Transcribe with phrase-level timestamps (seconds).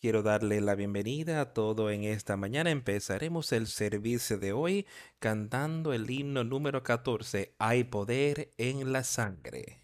[0.00, 2.70] Quiero darle la bienvenida a todo en esta mañana.
[2.70, 4.86] Empezaremos el servicio de hoy
[5.18, 9.78] cantando el himno número 14, Hay poder en la sangre.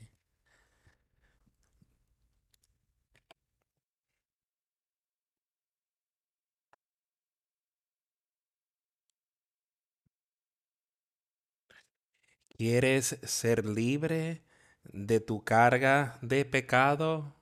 [12.56, 14.42] ¿Quieres ser libre
[14.83, 17.34] de tu carga de pecado?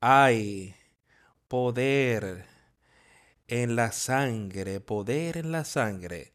[0.00, 0.74] Hay
[1.48, 2.46] poder
[3.46, 6.32] en la sangre, poder en la sangre.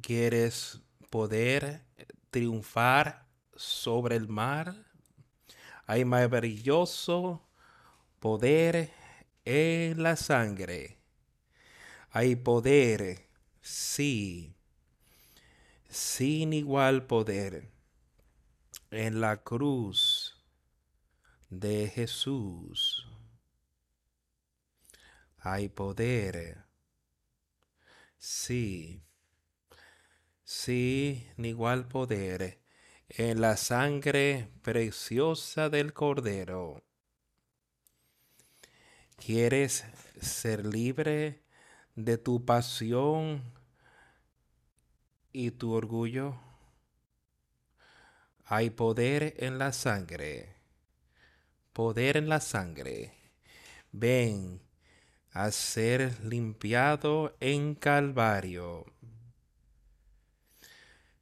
[0.00, 0.80] ¿Quieres
[1.10, 1.82] poder
[2.30, 4.74] triunfar sobre el mar?
[5.86, 7.48] Hay maravilloso
[8.20, 8.92] poder
[9.44, 10.98] en la sangre.
[12.10, 13.28] Hay poder,
[13.60, 14.54] sí,
[15.88, 17.70] sin igual poder
[18.90, 20.36] en la cruz
[21.50, 22.95] de Jesús.
[25.48, 26.64] Hay poder,
[28.18, 29.00] sí,
[30.42, 32.60] sin igual poder
[33.08, 36.82] en la sangre preciosa del Cordero.
[39.24, 39.84] ¿Quieres
[40.20, 41.44] ser libre
[41.94, 43.54] de tu pasión
[45.30, 46.40] y tu orgullo?
[48.46, 50.56] Hay poder en la sangre,
[51.72, 53.14] poder en la sangre.
[53.92, 54.65] Ven
[55.36, 58.86] a ser limpiado en Calvario,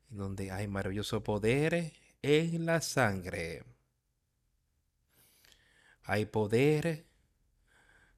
[0.08, 3.64] donde hay maravilloso poder en la sangre.
[6.04, 7.06] Hay poder,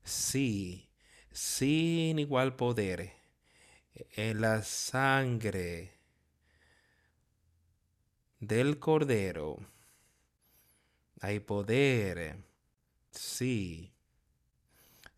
[0.05, 0.91] sí,
[1.33, 3.15] sin igual poder
[3.95, 5.95] en la sangre
[8.39, 9.57] del Cordero.
[11.23, 12.37] Hay poder,
[13.13, 13.96] sí,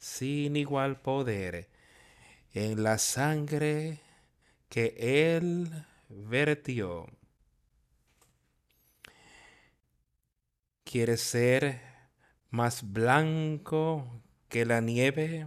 [0.09, 1.69] sin igual poder
[2.53, 4.01] en la sangre
[4.69, 4.95] que
[5.37, 7.07] Él vertió.
[10.85, 11.80] ¿Quiere ser
[12.51, 15.47] más blanco que la nieve?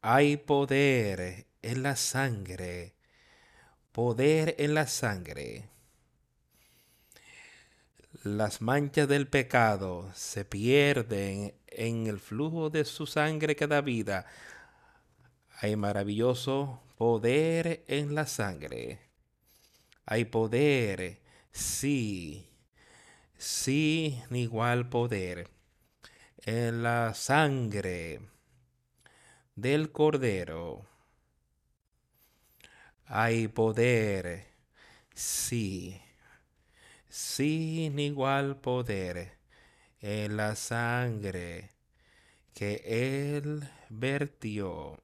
[0.00, 2.94] Hay poder en la sangre,
[3.92, 5.68] poder en la sangre.
[8.24, 14.26] Las manchas del pecado se pierden en el flujo de su sangre que da vida.
[15.60, 18.98] Hay maravilloso poder en la sangre.
[20.04, 21.20] Hay poder,
[21.52, 22.48] sí,
[23.36, 25.48] sí, igual poder
[26.44, 28.20] en la sangre
[29.54, 30.84] del Cordero.
[33.06, 34.46] Hay poder,
[35.14, 36.00] sí,
[37.08, 39.37] sin igual poder
[40.00, 41.70] en la sangre
[42.54, 42.82] que
[43.36, 44.98] Él vertió.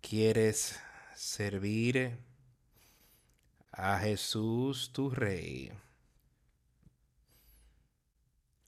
[0.00, 0.78] ¿Quieres
[1.14, 2.18] servir
[3.72, 5.72] a Jesús tu Rey?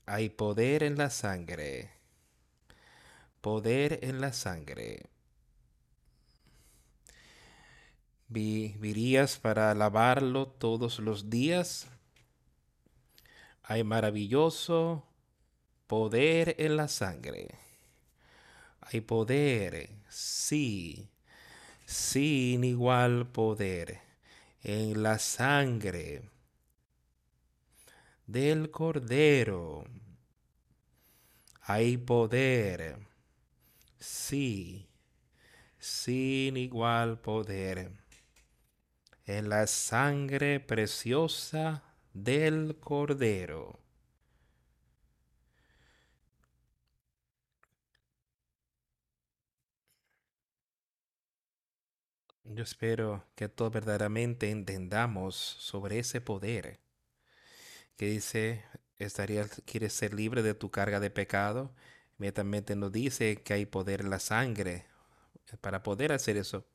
[0.05, 1.99] Hay poder en la sangre
[3.41, 5.05] poder en la sangre.
[8.27, 11.87] ¿Vivirías para alabarlo todos los días?
[13.69, 15.05] Hay maravilloso
[15.85, 17.49] poder en la sangre.
[18.81, 21.11] Hay poder, sí,
[21.85, 23.99] sin igual poder
[24.63, 26.23] en la sangre
[28.25, 29.85] del Cordero.
[31.61, 32.97] Hay poder
[33.99, 34.89] sí,
[35.77, 37.91] sin igual poder,
[39.27, 41.83] en la sangre preciosa
[42.23, 43.79] del Cordero.
[52.43, 56.79] Yo espero que todos verdaderamente entendamos sobre ese poder
[57.95, 58.63] que dice,
[58.97, 61.73] estarías, quieres ser libre de tu carga de pecado,
[62.19, 64.85] Inmediatamente nos dice que hay poder en la sangre
[65.61, 66.67] para poder hacer eso.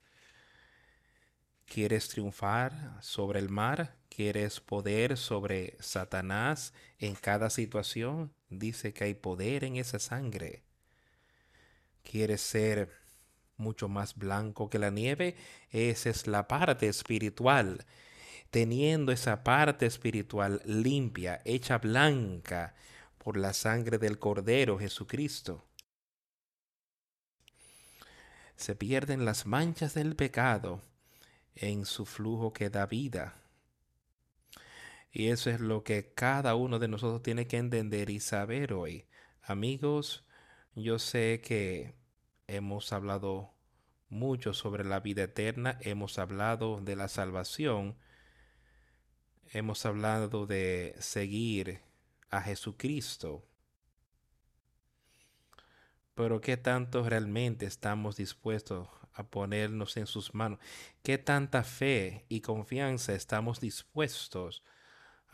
[1.66, 3.94] ¿Quieres triunfar sobre el mar?
[4.14, 8.32] ¿Quieres poder sobre Satanás en cada situación?
[8.48, 10.62] Dice que hay poder en esa sangre.
[12.04, 12.92] ¿Quieres ser
[13.56, 15.34] mucho más blanco que la nieve?
[15.70, 17.84] Esa es la parte espiritual.
[18.52, 22.76] Teniendo esa parte espiritual limpia, hecha blanca,
[23.18, 25.66] por la sangre del Cordero Jesucristo.
[28.54, 30.82] Se pierden las manchas del pecado
[31.56, 33.40] en su flujo que da vida.
[35.16, 39.06] Y eso es lo que cada uno de nosotros tiene que entender y saber hoy.
[39.42, 40.24] Amigos,
[40.74, 41.94] yo sé que
[42.48, 43.54] hemos hablado
[44.08, 47.96] mucho sobre la vida eterna, hemos hablado de la salvación,
[49.52, 51.80] hemos hablado de seguir
[52.30, 53.46] a Jesucristo.
[56.16, 60.58] Pero ¿qué tanto realmente estamos dispuestos a ponernos en sus manos?
[61.04, 64.64] ¿Qué tanta fe y confianza estamos dispuestos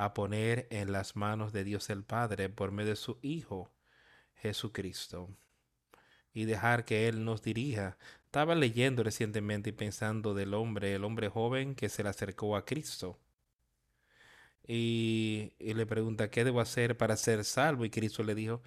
[0.05, 3.73] a poner en las manos de Dios el Padre por medio de su Hijo
[4.35, 5.29] Jesucristo?
[6.33, 7.99] Y dejar que Él nos dirija.
[8.25, 12.65] Estaba leyendo recientemente y pensando del hombre, el hombre joven que se le acercó a
[12.65, 13.19] Cristo.
[14.67, 17.85] Y, le pregunta, ¿qué debo hacer para ser salvo?
[17.85, 18.63] Y Cristo le dijo,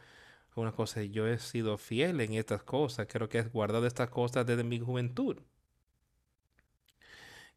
[0.56, 4.46] una cosa, yo he sido fiel en estas cosas, creo que he guardado estas cosas
[4.46, 5.38] desde mi juventud.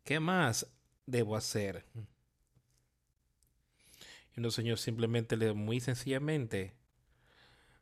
[0.04, 0.66] ¿Qué más
[1.06, 1.84] debo hacer?
[4.36, 6.74] Y Señor simplemente le muy sencillamente,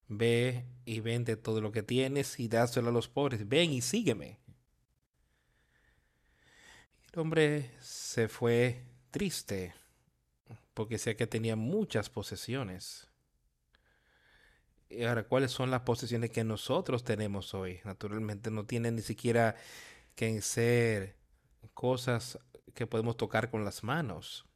[0.07, 3.49] ve y vende todo lo que tienes y dáselo a los pobres.
[3.49, 4.39] Ven y sígueme.
[7.13, 9.75] El hombre se fue triste
[10.75, 13.09] porque sé que tenía muchas posesiones.
[14.89, 17.81] Y ahora, ¿cuáles son las posesiones que nosotros tenemos hoy?
[17.85, 19.57] Naturalmente no tienen ni siquiera
[20.15, 21.17] que ser
[21.73, 22.39] cosas
[22.75, 24.47] que podemos tocar con las manos.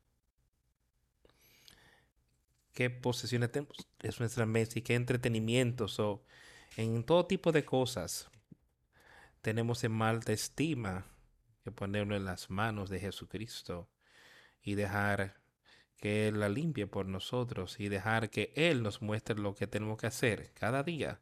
[2.79, 3.89] ¿Qué posesiones tenemos?
[3.99, 6.23] Es nuestra mesa y qué entretenimientos o
[6.77, 8.31] en todo tipo de cosas
[9.43, 11.05] tenemos en malta estima
[11.65, 13.89] que ponerlo en las manos de Jesucristo
[14.63, 15.41] y dejar
[15.97, 19.99] que Él la limpie por nosotros y dejar que Él nos muestre lo que tenemos
[19.99, 21.21] que hacer cada día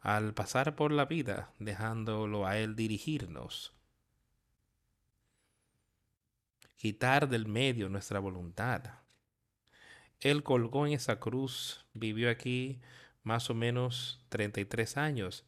[0.00, 3.72] al pasar por la vida, dejándolo a Él dirigirnos.
[6.76, 9.05] Quitar del medio nuestra voluntad.
[10.20, 12.80] Él colgó en esa cruz, vivió aquí
[13.22, 15.44] más o menos 33 años,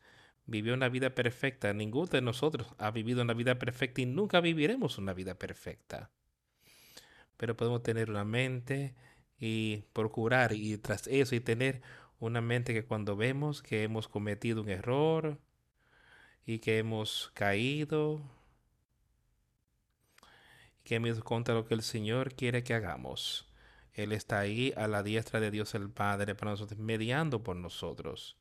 [0.46, 1.72] vivió una vida perfecta.
[1.72, 6.10] Ninguno de nosotros ha vivido una vida perfecta y nunca viviremos una vida perfecta
[7.38, 8.94] pero podemos tener una mente
[9.38, 11.80] y procurar y tras eso y tener
[12.18, 15.38] una mente que cuando vemos que hemos cometido un error
[16.44, 18.20] y que hemos caído
[20.84, 23.47] que hemos contra lo que el Señor quiere que hagamos.
[23.98, 28.36] Él está ahí a la diestra de Dios el Padre para nosotros, mediando por nosotros.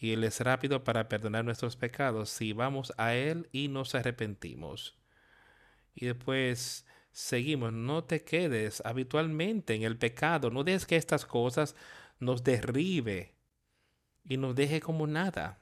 [0.00, 4.96] Y Él es rápido para perdonar nuestros pecados si vamos a Él y nos arrepentimos.
[5.94, 7.74] Y después seguimos.
[7.74, 10.50] No te quedes habitualmente en el pecado.
[10.50, 11.76] No dejes que estas cosas
[12.18, 13.34] nos derribe
[14.24, 15.60] y nos deje como nada.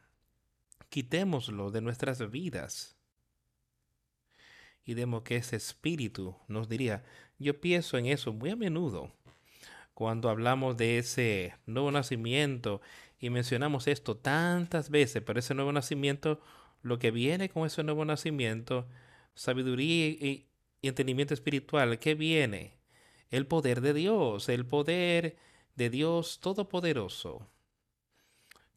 [0.90, 2.96] Quitémoslo de nuestras vidas.
[4.84, 7.04] Y demos que ese espíritu nos diría,
[7.44, 9.12] yo pienso en eso muy a menudo.
[9.93, 12.81] Cuando hablamos de ese nuevo nacimiento
[13.20, 16.41] y mencionamos esto tantas veces, pero ese nuevo nacimiento,
[16.82, 18.88] lo que viene con ese nuevo nacimiento,
[19.35, 20.49] sabiduría y,
[20.82, 22.76] entendimiento espiritual, ¿qué viene?
[23.31, 25.37] El poder de Dios, el poder
[25.76, 27.49] de Dios Todopoderoso,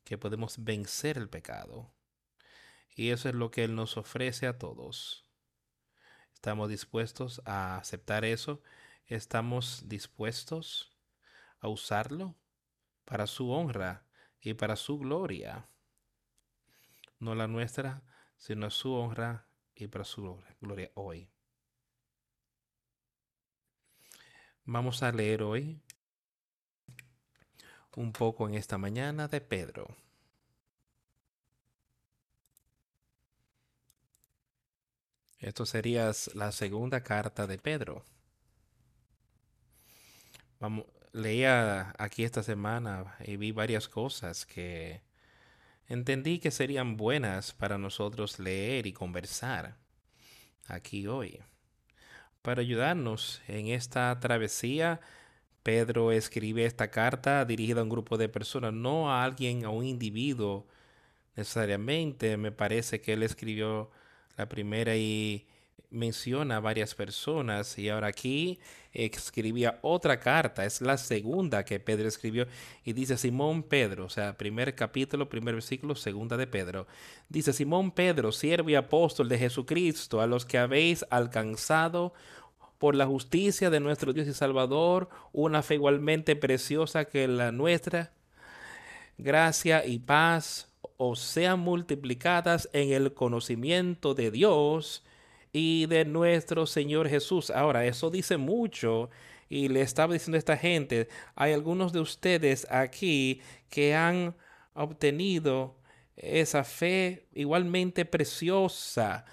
[0.04, 1.92] que podemos vencer el pecado.
[2.96, 5.27] Y eso es lo que Él nos ofrece a todos.
[6.38, 8.62] ¿Estamos dispuestos a aceptar eso?
[9.08, 10.96] ¿Estamos dispuestos
[11.60, 12.36] a usarlo
[13.06, 14.06] para su honra
[14.40, 15.68] y para su gloria?
[17.18, 18.04] No la nuestra,
[18.38, 21.28] sino su honra y para su gloria hoy.
[24.64, 25.82] Vamos a leer hoy
[27.96, 29.88] un poco en esta mañana de Pedro.
[35.40, 38.04] Esto sería la segunda carta de Pedro.
[40.60, 45.02] Vamos, leía aquí esta semana y vi varias cosas que
[45.88, 49.78] entendí que serían buenas para nosotros leer y conversar
[50.68, 51.40] aquí hoy.
[52.42, 55.02] Para ayudarnos en esta travesía,
[55.64, 59.86] Pedro escribe esta carta dirigida a un grupo de personas, no a alguien, a un
[59.86, 60.66] individuo
[61.36, 62.38] necesariamente.
[62.38, 63.92] Me parece que él escribió
[64.38, 65.48] la primera y
[65.90, 68.60] menciona a varias personas y ahora aquí
[68.94, 72.48] escribía otra carta, es la segunda que Pedro escribió
[72.84, 76.88] y dice Simón Pedro, o sea, primer capítulo, primer versículo, segunda de Pedro.
[77.30, 82.14] Dice Simón Pedro, siervo y apóstol de Jesucristo, a los que habéis alcanzado
[82.80, 88.12] por la justicia de nuestro Dios y Salvador, una fe igualmente preciosa que la nuestra,
[89.18, 90.67] gracia y paz
[90.98, 95.04] os sean multiplicadas en el conocimiento de Dios
[95.54, 97.50] y de nuestro Señor Jesús.
[97.52, 99.10] Ahora, eso dice mucho
[99.50, 104.36] y le estaba diciendo a esta gente, hay algunos de ustedes aquí que han
[104.74, 105.76] obtenido
[106.16, 109.26] esa fe igualmente preciosa,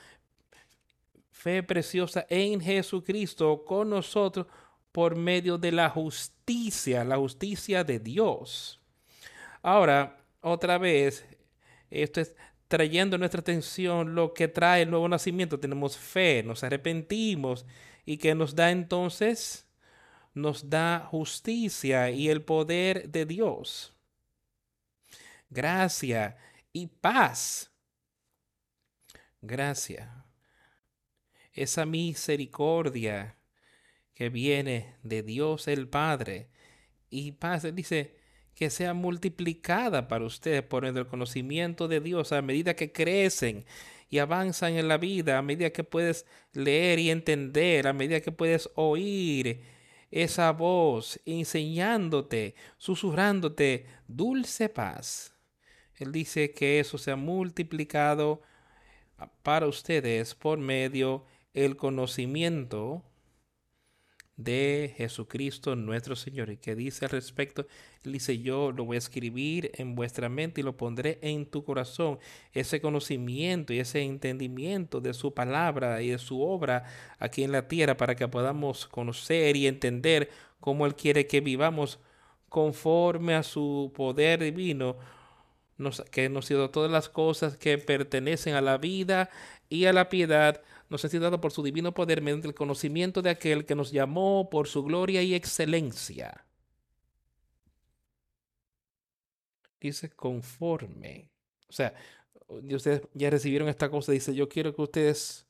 [1.30, 4.47] fe preciosa en Jesucristo con nosotros
[4.92, 8.80] por medio de la justicia, la justicia de Dios.
[9.62, 11.26] Ahora, otra vez,
[11.91, 12.35] esto es
[12.69, 15.61] trayendo nuestra atención lo que trae el nuevo nacimiento.
[15.61, 17.67] Tenemos fe, nos arrepentimos
[18.05, 19.69] y que nos da entonces,
[20.35, 23.97] nos da justicia y el poder de Dios.
[25.50, 26.37] Gracia
[26.73, 27.71] y paz.
[29.41, 30.25] Gracia.
[31.53, 33.38] Esa misericordia
[34.14, 36.50] que viene de Dios el Padre.
[37.11, 38.17] Y paz, dice,
[38.54, 43.64] que sea multiplicada para ustedes por el conocimiento de Dios a medida que crecen
[44.08, 48.32] y avanzan en la vida, a medida que puedes leer y entender, a medida que
[48.32, 49.62] puedes oír
[50.11, 55.34] esa voz enseñándote, susurrándote dulce paz.
[55.96, 58.42] Él dice que eso sea multiplicado
[59.42, 63.02] para ustedes por medio el conocimiento
[64.37, 66.50] de Jesucristo nuestro Señor.
[66.50, 67.67] ¿Y que dice al respecto?
[68.03, 72.19] dice, yo lo voy a escribir en vuestra mente y lo pondré en tu corazón.
[72.53, 76.85] Ese conocimiento y ese entendimiento de su palabra y de su obra
[77.19, 81.99] aquí en la tierra para que podamos conocer y entender cómo Él quiere que vivamos
[82.49, 84.97] conforme a su poder divino,
[85.79, 89.31] nos, que nos dio todas las cosas que pertenecen a la vida
[89.69, 90.62] y a la piedad
[90.95, 93.91] nos ha sido dado por su divino poder mediante el conocimiento de aquel que nos
[93.91, 96.47] llamó por su gloria y excelencia.
[99.81, 101.33] Dice conforme.
[101.69, 101.95] O sea,
[102.47, 104.13] ustedes ya recibieron esta cosa.
[104.13, 105.49] Dice, yo quiero que ustedes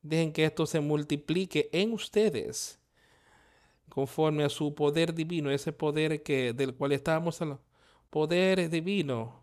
[0.00, 2.80] dejen que esto se multiplique en ustedes
[3.88, 7.64] conforme a su poder divino, ese poder que del cual estábamos hablando.
[8.10, 9.40] Poder divino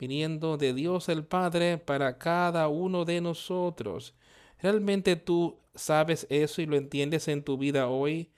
[0.00, 4.16] viniendo de Dios el Padre para cada uno de nosotros.
[4.60, 8.30] ¿Realmente tú sabes eso y lo entiendes en tu vida hoy?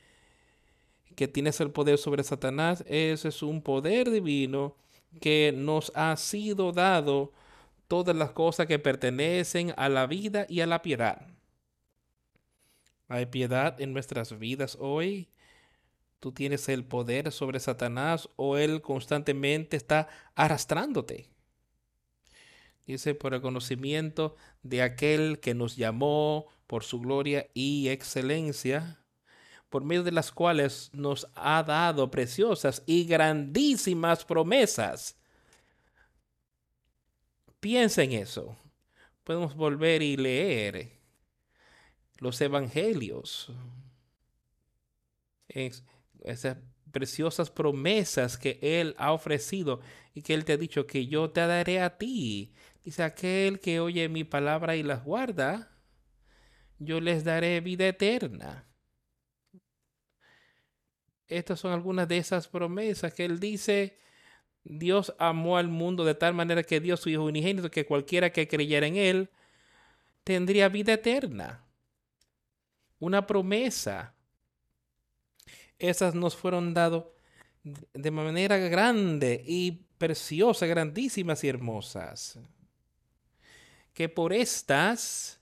[1.15, 2.85] Que tienes el poder sobre Satanás.
[2.87, 4.77] Ese es un poder divino
[5.21, 7.33] que nos ha sido dado
[7.89, 11.27] todas las cosas que pertenecen a la vida y a la piedad.
[13.09, 15.29] Hay piedad en nuestras vidas hoy.
[16.19, 21.29] Tú tienes el poder sobre Satanás o él constantemente está arrastrándote.
[22.87, 29.05] Dice, por el conocimiento de aquel que nos llamó por su gloria y excelencia,
[29.69, 35.19] por medio de las cuales nos ha dado preciosas y grandísimas promesas.
[37.59, 38.57] Piensa en eso.
[39.25, 41.01] Podemos volver y leer
[42.19, 43.51] los evangelios.
[45.49, 46.59] Esas
[46.93, 49.81] preciosas promesas que Él ha ofrecido
[50.15, 52.53] y que Él te ha dicho que yo te daré a ti
[52.87, 55.73] Dice aquel que oye mi palabra y las guarda,
[56.79, 58.65] yo les daré vida eterna.
[61.27, 63.99] Estas son algunas de esas promesas que él dice.
[64.63, 68.47] Dios amó al mundo de tal manera que dio su Hijo unigénito que cualquiera que
[68.47, 69.31] creyera en él
[70.23, 71.65] tendría vida eterna.
[73.01, 74.15] Una promesa.
[75.81, 77.03] Esas nos fueron dadas
[77.65, 82.39] de manera grande y preciosa, grandísimas y hermosas
[83.97, 85.41] que por estas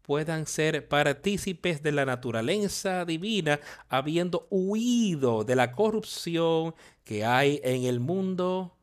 [0.00, 6.74] puedan ser partícipes de la naturaleza divina, habiendo huido de la corrupción
[7.04, 8.78] que hay en el mundo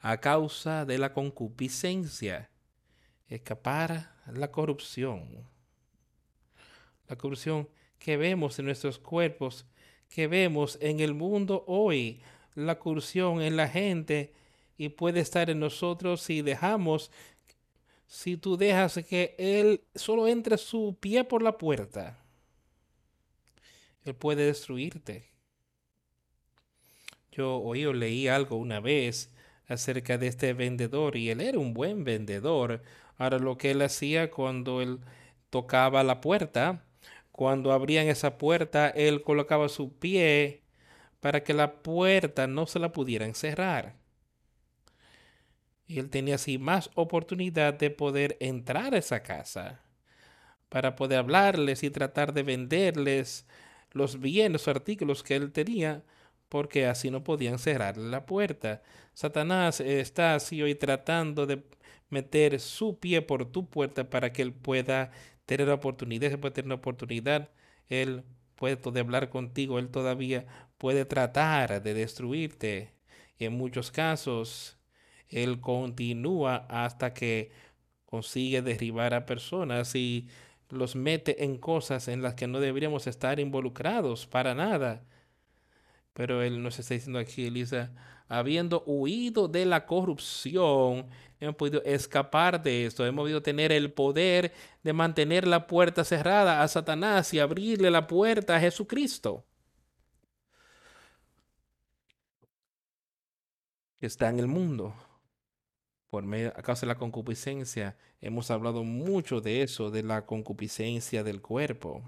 [0.00, 2.48] a causa de la concupiscencia.
[3.28, 5.46] Escapar la corrupción.
[7.08, 7.68] La corrupción
[7.98, 9.66] que vemos en nuestros cuerpos,
[10.08, 12.22] que vemos en el mundo hoy,
[12.54, 14.32] la corrupción en la gente
[14.78, 17.10] y puede estar en nosotros si dejamos
[18.06, 22.18] si tú dejas que Él solo entre su pie por la puerta,
[24.04, 25.30] Él puede destruirte.
[27.32, 29.30] Yo oí o leí algo una vez
[29.68, 32.82] acerca de este vendedor y él era un buen vendedor.
[33.18, 35.00] Ahora lo que él hacía cuando él
[35.50, 36.84] tocaba la puerta,
[37.32, 40.62] cuando abrían esa puerta, él colocaba su pie
[41.20, 43.96] para que la puerta no se la pudieran cerrar.
[45.86, 49.82] Y él tenía así más oportunidad de poder entrar a esa casa
[50.68, 53.46] para poder hablarles y tratar de venderles
[53.92, 56.02] los bienes, los artículos que él tenía,
[56.48, 58.82] porque así no podían cerrarle la puerta.
[59.14, 61.62] Satanás está así hoy tratando de
[62.10, 65.12] meter su pie por tu puerta para que él pueda
[65.46, 67.50] tener oportunidad, se puede tener oportunidad,
[67.88, 68.24] Él
[68.56, 70.46] puede hablar contigo, Él todavía
[70.78, 72.92] puede tratar de destruirte.
[73.38, 74.76] Y en muchos casos,
[75.28, 77.50] Él continúa hasta que
[78.06, 80.28] consigue derribar a personas y
[80.70, 85.04] los mete en cosas en las que no deberíamos estar involucrados para nada.
[86.12, 87.92] Pero Él nos está diciendo aquí, Elisa,
[88.28, 91.06] habiendo huido de la corrupción,
[91.40, 94.52] hemos podido escapar de esto, hemos podido tener el poder
[94.82, 99.44] de mantener la puerta cerrada a Satanás y abrirle la puerta a Jesucristo.
[104.00, 104.94] está en el mundo
[106.16, 107.94] por a causa de la concupiscencia.
[108.22, 112.02] Hemos hablado mucho de eso, de la concupiscencia del cuerpo,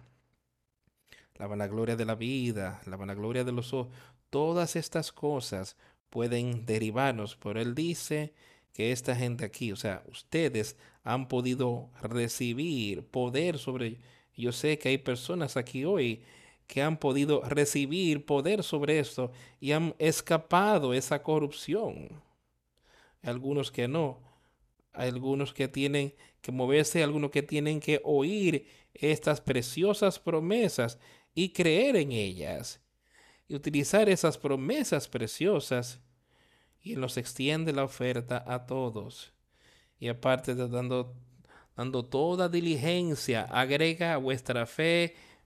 [1.35, 3.95] la vanagloria de la vida, la vanagloria de los ojos.
[4.31, 5.77] Todas estas cosas
[6.09, 8.33] pueden derivarnos, pero él dice
[8.73, 13.99] que esta gente aquí, o sea, ustedes han podido recibir poder sobre...
[14.35, 16.23] Yo sé que hay personas aquí hoy
[16.67, 22.27] que han podido recibir poder sobre esto y han escapado esa corrupción.
[23.23, 24.23] Algunos que no.
[24.93, 30.99] Algunos que tienen que moverse, algunos que tienen que oír estas preciosas promesas
[31.35, 32.81] y creer en ellas.
[33.49, 36.01] Y utilizar esas promesas preciosas
[36.81, 39.33] y nos extiende la oferta a todos.
[39.99, 41.17] Y aparte de dando,
[41.77, 45.15] dando toda diligencia, agrega vuestra fe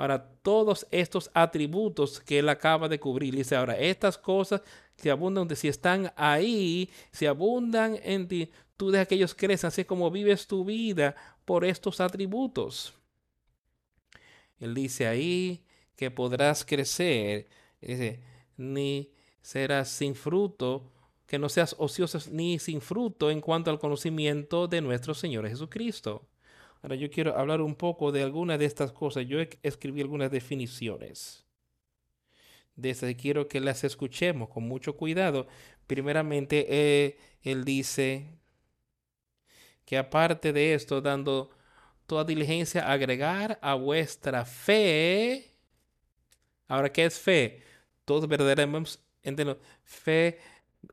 [0.00, 4.62] Ahora, todos estos atributos que él acaba de cubrir, dice ahora, estas cosas
[4.96, 9.84] que abundan, si están ahí, si abundan en ti, tú dejas que ellos crezcan, así
[9.84, 12.94] como vives tu vida por estos atributos.
[14.58, 17.50] Él dice ahí, que podrás crecer,
[17.82, 18.22] dice,
[18.56, 20.90] ni serás sin fruto,
[21.26, 26.29] que no seas ocioso ni sin fruto en cuanto al conocimiento de nuestro Señor Jesucristo.
[26.82, 29.26] Ahora yo quiero hablar un poco de algunas de estas cosas.
[29.26, 31.44] Yo escribí algunas definiciones.
[32.74, 35.46] Desde quiero que las escuchemos con mucho cuidado.
[35.86, 38.26] Primeramente, eh, él dice
[39.84, 41.50] que aparte de esto, dando
[42.06, 45.50] toda diligencia, agregar a vuestra fe
[46.70, 47.62] Ahora, ¿qué es fe?
[48.04, 49.00] Todos verdaderamente
[49.82, 50.38] Fe,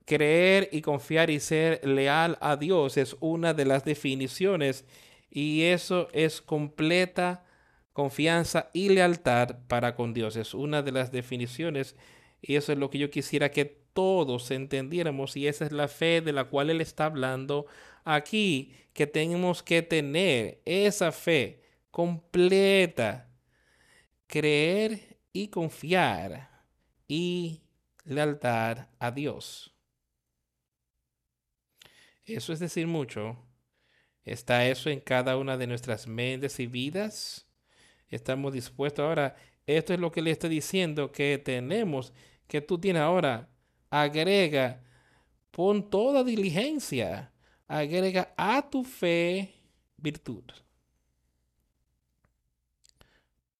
[0.05, 4.85] creer y confiar y ser leal a Dios es una de las definiciones
[5.29, 7.43] y eso es completa
[7.93, 10.35] confianza y lealtad para con Dios.
[10.35, 11.95] Es una de las definiciones
[12.41, 16.21] y eso es lo que yo quisiera que todos entendiéramos y esa es la fe
[16.21, 17.65] de la cual Él está hablando
[18.03, 23.31] aquí, que tenemos que tener esa fe completa,
[24.27, 26.51] creer y confiar
[27.07, 27.63] y
[28.05, 29.73] lealtad a Dios.
[32.25, 33.46] Eso es decir mucho.
[34.27, 37.47] ¿Está eso en cada una de nuestras mentes y vidas?
[38.09, 39.37] Estamos dispuestos ahora.
[39.65, 42.11] Esto es lo que le estoy diciendo que tenemos,
[42.45, 43.47] que tú tienes ahora.
[43.89, 44.83] Agrega,
[45.49, 47.31] pon toda diligencia.
[47.69, 49.53] Agrega a tu fe
[49.95, 50.43] virtud.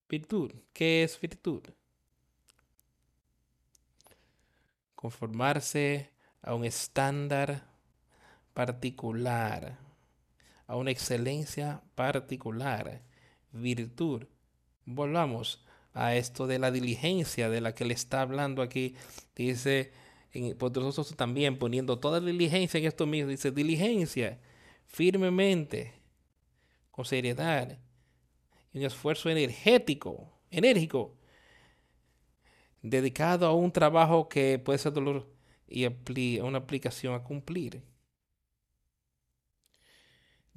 [0.10, 0.52] Virtud.
[0.74, 1.64] ¿Qué es virtud?
[4.96, 7.64] Conformarse a un estándar
[8.54, 9.87] particular,
[10.68, 13.02] a una excelencia particular.
[13.52, 14.26] Virtud.
[14.86, 18.96] Volvamos a esto de la diligencia de la que le está hablando aquí.
[19.36, 19.92] Dice,
[20.60, 24.40] por nosotros también poniendo toda diligencia en esto mismo, dice diligencia
[24.86, 25.94] firmemente,
[26.92, 27.80] con seriedad
[28.78, 31.16] un esfuerzo energético, enérgico,
[32.82, 35.28] dedicado a un trabajo que puede ser dolor
[35.68, 35.86] y
[36.40, 37.82] una aplicación a cumplir.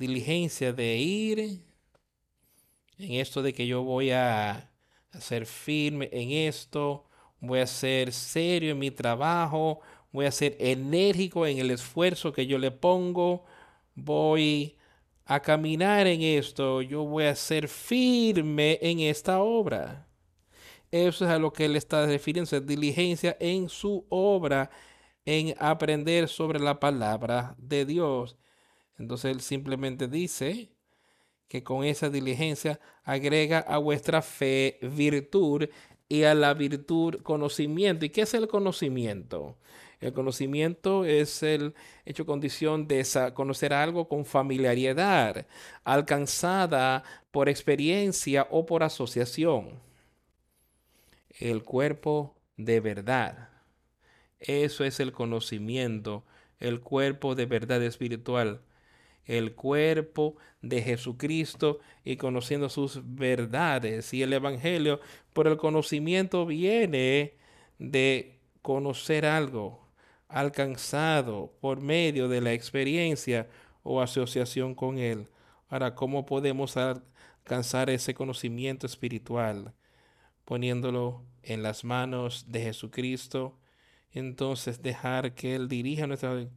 [0.01, 1.39] Diligencia de ir
[2.99, 4.73] en esto de que yo voy a,
[5.19, 7.05] ser firme en esto,
[7.39, 12.47] voy a ser serio en mi trabajo, voy a ser enérgico en el esfuerzo que
[12.47, 13.45] yo le pongo,
[13.95, 14.79] voy
[15.27, 20.09] a caminar en esto, yo voy a ser firme en esta obra.
[20.91, 24.71] Eso es a lo que él está refiriendo, diligencia en su obra,
[25.27, 28.39] en aprender sobre la palabra de Dios.
[29.01, 30.69] Entonces él simplemente dice
[31.49, 35.69] que con esa diligencia agrega a vuestra fe virtud
[36.07, 38.05] y a la virtud conocimiento.
[38.05, 39.57] ¿Y qué es el conocimiento?
[40.01, 45.47] El conocimiento es el hecho condición de conocer algo con familiaridad,
[45.83, 49.81] alcanzada por experiencia o por asociación.
[51.39, 53.49] El cuerpo de verdad.
[54.41, 56.25] Eso es el conocimiento,
[56.59, 58.61] el cuerpo de verdad espiritual,
[59.31, 64.13] el cuerpo de Jesucristo y conociendo sus verdades.
[64.13, 65.01] Y el Evangelio,
[65.33, 67.35] por el conocimiento viene
[67.79, 69.87] de conocer algo,
[70.29, 73.49] alcanzado por medio de la experiencia
[73.85, 75.29] o asociación con Él.
[75.69, 79.75] Ahora, ¿cómo podemos alcanzar ese conocimiento espiritual?
[80.45, 83.57] Poniéndolo en las manos de Jesucristo.
[84.11, 86.49] Entonces, dejar que Él dirija nuestra.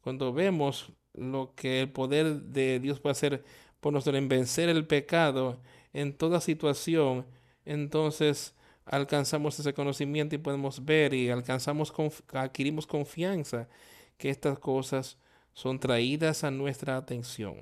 [0.00, 3.44] Cuando vemos lo que el poder de Dios puede hacer
[3.80, 5.60] por nosotros en vencer el pecado
[5.92, 7.26] en toda situación,
[7.64, 11.92] entonces alcanzamos ese conocimiento y podemos ver y alcanzamos,
[12.32, 13.68] adquirimos confianza
[14.16, 15.18] que estas cosas
[15.52, 17.56] son traídas a nuestra atención.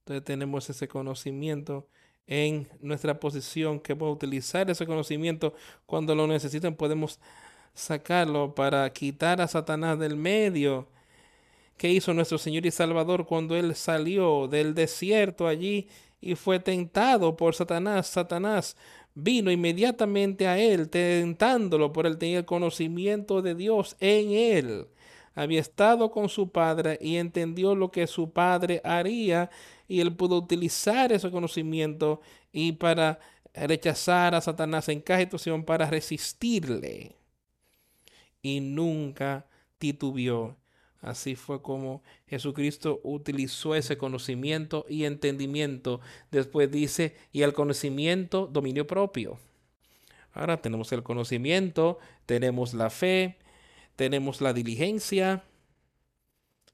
[0.00, 1.86] Entonces tenemos ese conocimiento
[2.26, 5.54] en nuestra posición que podemos utilizar ese conocimiento
[5.86, 7.18] cuando lo necesiten podemos
[7.74, 10.88] sacarlo para quitar a Satanás del medio.
[11.76, 15.88] ¿Qué hizo nuestro Señor y Salvador cuando Él salió del desierto allí
[16.20, 18.06] y fue tentado por Satanás.
[18.06, 18.76] Satanás
[19.14, 24.86] vino inmediatamente a él, tentándolo por él tenía el conocimiento de Dios en él.
[25.34, 29.50] Había estado con su padre y entendió lo que su padre haría
[29.88, 32.20] y él pudo utilizar ese conocimiento
[32.52, 33.20] y para
[33.54, 37.19] rechazar a Satanás en cada situación para resistirle.
[38.42, 39.46] Y nunca
[39.78, 40.56] titubeó
[41.02, 46.00] Así fue como Jesucristo utilizó ese conocimiento y entendimiento.
[46.30, 49.38] Después dice, y el conocimiento, dominio propio.
[50.32, 53.38] Ahora tenemos el conocimiento, tenemos la fe,
[53.96, 55.44] tenemos la diligencia.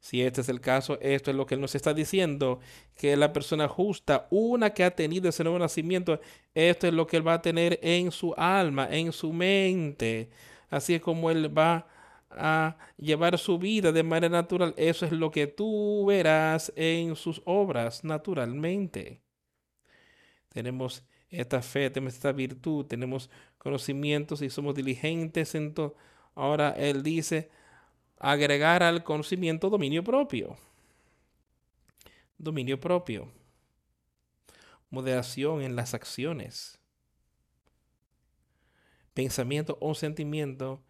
[0.01, 2.61] Si este es el caso, esto es lo que Él nos está diciendo,
[2.97, 6.21] que la persona justa, una que ha tenido ese nuevo nacimiento,
[6.55, 10.31] esto es lo que Él va a tener en su alma, en su mente.
[10.71, 11.87] Así es como Él va
[12.31, 17.41] a llevar su vida de manera natural, eso es lo que tú verás en sus
[17.45, 19.23] obras naturalmente.
[20.49, 25.75] Tenemos esta fe, tenemos esta virtud, tenemos conocimientos y somos diligentes en.
[26.35, 27.51] Ahora él dice
[28.19, 30.57] agregar al conocimiento dominio propio.
[32.39, 33.31] Dominio propio.
[34.91, 36.79] Moderación en las acciones.
[39.17, 40.83] Pensamiento o sentimiento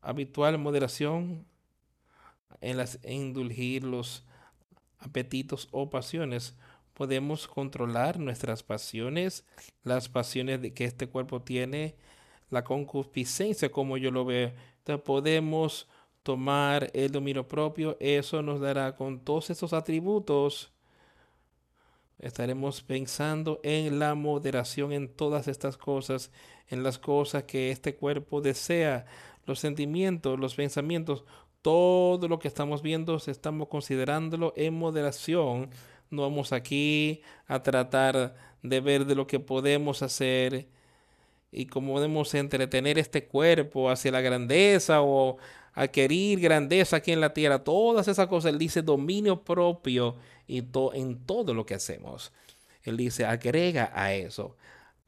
[0.00, 1.46] habitual moderación
[2.60, 4.26] en las indulgir los
[4.98, 6.56] apetitos o pasiones.
[6.94, 9.44] Podemos controlar nuestras pasiones,
[9.84, 11.94] las pasiones de que este cuerpo tiene,
[12.50, 14.52] la concupiscencia como yo lo veo.
[15.04, 15.86] Podemos
[16.24, 17.96] tomar el dominio propio.
[18.00, 20.72] Eso nos dará con todos esos atributos.
[22.18, 26.32] Estaremos pensando en la moderación en todas estas cosas,
[26.68, 29.06] en las cosas que este cuerpo desea
[29.46, 31.24] los sentimientos, los pensamientos,
[31.62, 35.70] todo lo que estamos viendo, estamos considerándolo en moderación.
[36.10, 40.68] No vamos aquí a tratar de ver de lo que podemos hacer
[41.52, 45.38] y cómo podemos entretener este cuerpo hacia la grandeza o
[45.72, 47.62] adquirir grandeza aquí en la tierra.
[47.62, 50.16] Todas esas cosas, él dice dominio propio
[50.48, 52.32] y en todo lo que hacemos.
[52.82, 54.56] Él dice, agrega a eso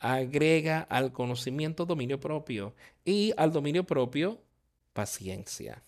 [0.01, 2.75] agrega al conocimiento dominio propio
[3.05, 4.41] y al dominio propio
[4.95, 5.83] paciencia.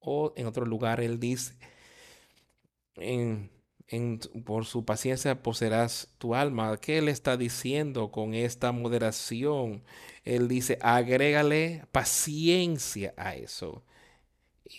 [0.00, 1.54] O en otro lugar él dice,
[2.96, 3.50] en,
[4.44, 6.76] por su paciencia poseerás tu alma.
[6.78, 9.82] ¿Qué él está diciendo con esta moderación?
[10.24, 13.84] Él dice, agrégale paciencia a eso.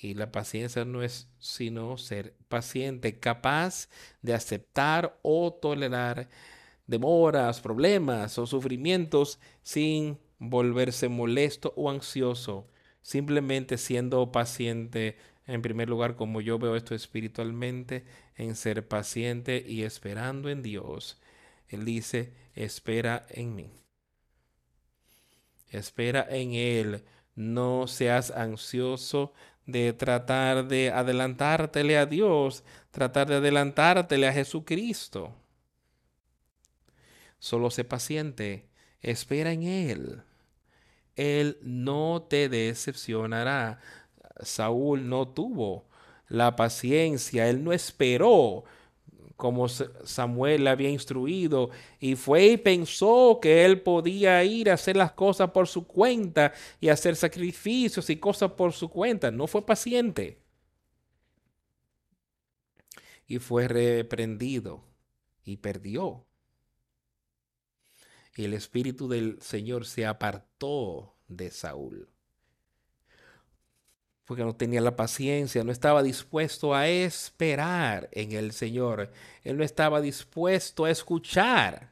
[0.01, 3.89] Y la paciencia no es sino ser paciente, capaz
[4.21, 6.30] de aceptar o tolerar
[6.88, 12.67] demoras, problemas o sufrimientos sin volverse molesto o ansioso,
[13.01, 19.84] simplemente siendo paciente en primer lugar, como yo veo esto espiritualmente, en ser paciente y
[19.84, 21.19] esperando en Dios.
[21.67, 23.71] Él dice, espera en mí.
[25.67, 27.04] Espera en Él.
[27.36, 29.34] No seas ansioso
[29.65, 35.34] de tratar de adelantártele a Dios, tratar de adelantártele a Jesucristo.
[37.39, 38.69] Solo sé paciente,
[39.02, 40.24] espera en Él.
[41.15, 43.80] Él no te decepcionará.
[44.41, 45.86] Saúl no tuvo
[46.28, 47.50] la paciencia.
[47.50, 48.63] Él no esperó
[49.41, 55.13] como Samuel había instruido, y fue y pensó que él podía ir a hacer las
[55.13, 59.32] cosas por su cuenta y hacer sacrificios y cosas por su cuenta.
[59.32, 60.43] No fue paciente.
[63.25, 64.84] Y fue reprendido
[65.43, 66.23] y perdió.
[68.36, 72.11] Y el espíritu del Señor se apartó de Saúl
[74.32, 79.12] porque no tenía la paciencia, no estaba dispuesto a esperar en el Señor,
[79.44, 81.91] él no estaba dispuesto a escuchar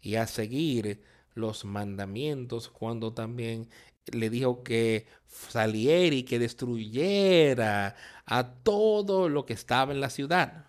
[0.00, 1.02] y a seguir
[1.34, 3.68] los mandamientos cuando también
[4.06, 10.64] le dijo que saliera y que destruyera a todo lo que estaba en la ciudad.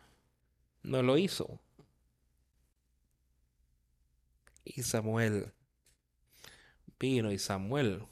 [0.84, 1.62] No lo hizo.
[4.66, 5.54] Y Samuel
[7.00, 8.04] vino y Samuel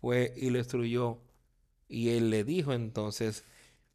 [0.00, 1.20] fue y lo destruyó
[1.88, 3.44] y él le dijo entonces,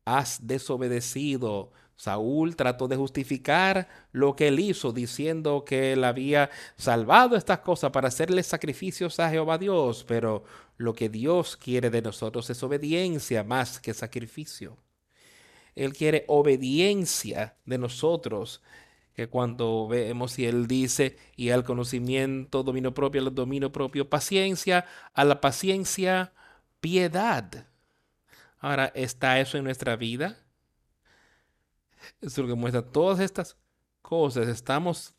[0.06, 1.72] has desobedecido.
[1.96, 7.92] Saúl trató de justificar lo que él hizo, diciendo que él había salvado estas cosas
[7.92, 10.46] para hacerle sacrificios a Jehová Dios, pero
[10.78, 14.78] lo que Dios quiere de nosotros es obediencia más que sacrificio.
[15.76, 18.62] Él quiere obediencia de nosotros,
[19.14, 24.86] que cuando vemos y él dice, y al conocimiento, dominio propio, al dominio propio, paciencia,
[25.14, 26.32] a la paciencia,
[26.80, 27.68] piedad
[28.60, 30.38] Ahora, ¿está eso en nuestra vida?
[32.22, 33.58] Eso es lo que muestra todas estas
[34.02, 34.48] cosas.
[34.48, 35.16] Estamos,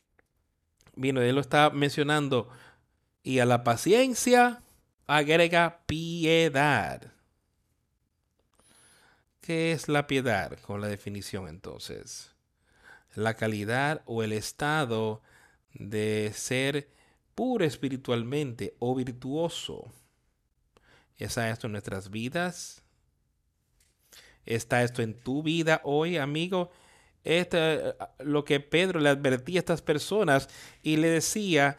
[0.95, 2.49] viendo, él lo está mencionando.
[3.23, 4.63] Y a la paciencia
[5.07, 7.13] agrega piedad.
[9.41, 10.59] ¿Qué es la piedad?
[10.61, 12.35] Con la definición entonces.
[13.15, 15.23] La calidad o el estado
[15.73, 16.91] de ser
[17.35, 19.93] puro espiritualmente o virtuoso.
[21.17, 22.83] ¿Es esto en nuestras vidas?
[24.47, 26.71] ¿Está esto en tu vida hoy, amigo?
[27.25, 30.49] Esto, eh, lo que Pedro le advertía a estas personas
[30.83, 31.79] y le decía,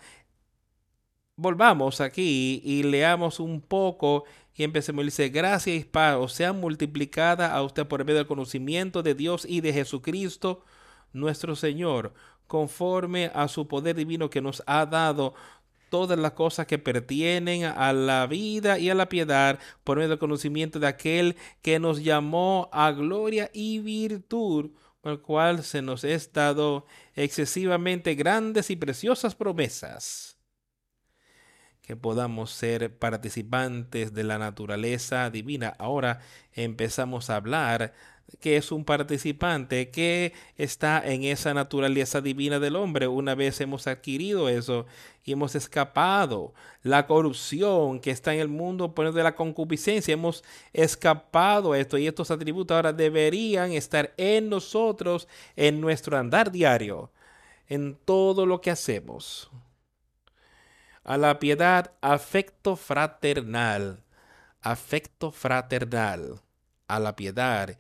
[1.36, 5.04] volvamos aquí y leamos un poco y empecemos.
[5.06, 9.46] Dice, gracias y paz o sea multiplicada a usted por medio del conocimiento de Dios
[9.48, 10.64] y de Jesucristo,
[11.14, 12.14] nuestro Señor,
[12.48, 15.34] conforme a su poder divino que nos ha dado
[15.92, 20.18] todas las cosas que pertienen a la vida y a la piedad por medio del
[20.18, 26.04] conocimiento de aquel que nos llamó a gloria y virtud, por el cual se nos
[26.04, 30.41] es dado excesivamente grandes y preciosas promesas
[31.92, 35.76] que podamos ser participantes de la naturaleza divina.
[35.78, 36.22] Ahora
[36.54, 37.94] empezamos a hablar
[38.40, 43.08] que es un participante que está en esa naturaleza divina del hombre.
[43.08, 44.86] Una vez hemos adquirido eso
[45.26, 50.46] y hemos escapado la corrupción que está en el mundo por de la concupiscencia, hemos
[50.72, 55.28] escapado esto y estos atributos ahora deberían estar en nosotros,
[55.58, 57.12] en nuestro andar diario,
[57.68, 59.52] en todo lo que hacemos.
[61.04, 64.04] A la piedad, afecto fraternal,
[64.62, 66.42] afecto fraternal,
[66.88, 67.78] a la piedad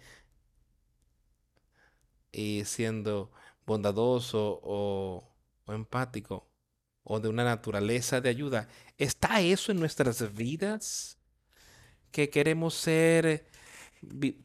[2.31, 3.31] y siendo
[3.65, 5.23] bondadoso o,
[5.67, 6.47] empático
[7.03, 8.67] o de una naturaleza de ayuda.
[8.97, 11.17] ¿Está eso en nuestras vidas?
[12.11, 13.45] Que queremos ser,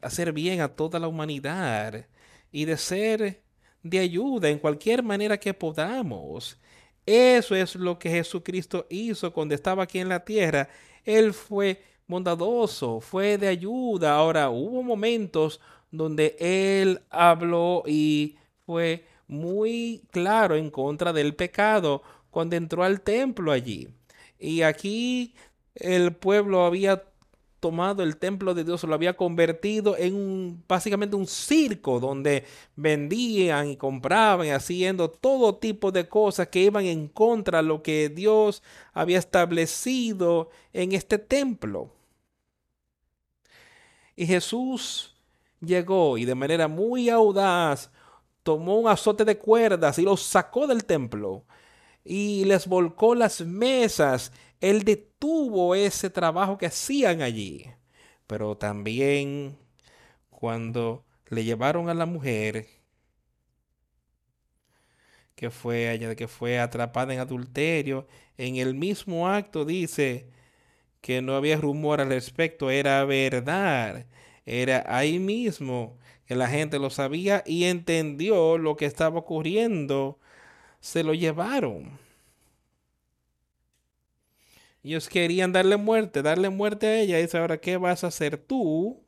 [0.01, 2.07] hacer bien a toda la humanidad
[2.51, 3.43] y de ser
[3.83, 6.59] de ayuda en cualquier manera que podamos.
[7.07, 10.67] Eso es lo que Jesucristo hizo cuando estaba aquí en la tierra.
[11.05, 14.15] Él fue bondadoso, fue de ayuda.
[14.15, 22.57] Ahora, hubo momentos donde él habló y fue muy claro en contra del pecado cuando
[22.57, 23.87] entró al templo allí.
[24.37, 25.33] Y aquí
[25.75, 27.03] el pueblo había
[27.59, 33.69] tomado el templo de Dios, lo había convertido en un, básicamente un circo donde vendían
[33.69, 38.63] y compraban, haciendo todo tipo de cosas que iban en contra de lo que Dios
[38.93, 41.91] había establecido en este templo.
[44.15, 45.15] Y Jesús
[45.61, 47.91] llegó y de manera muy audaz
[48.43, 51.43] tomó un azote de cuerdas y los sacó del templo
[52.07, 54.31] y les volcó las mesas.
[54.61, 57.65] Él detuvo ese trabajo que hacían allí.
[58.27, 59.57] Pero también
[60.29, 62.67] cuando le llevaron a la mujer
[65.35, 70.29] que fue allá, que fue atrapada en adulterio, en el mismo acto dice
[71.01, 74.07] que no había rumor al respecto, era verdad.
[74.45, 80.19] Era ahí mismo que la gente lo sabía y entendió lo que estaba ocurriendo.
[80.79, 81.99] Se lo llevaron.
[84.87, 87.19] Ellos querían darle muerte, darle muerte a ella.
[87.19, 89.05] Y dice, ahora, ¿qué vas a hacer tú?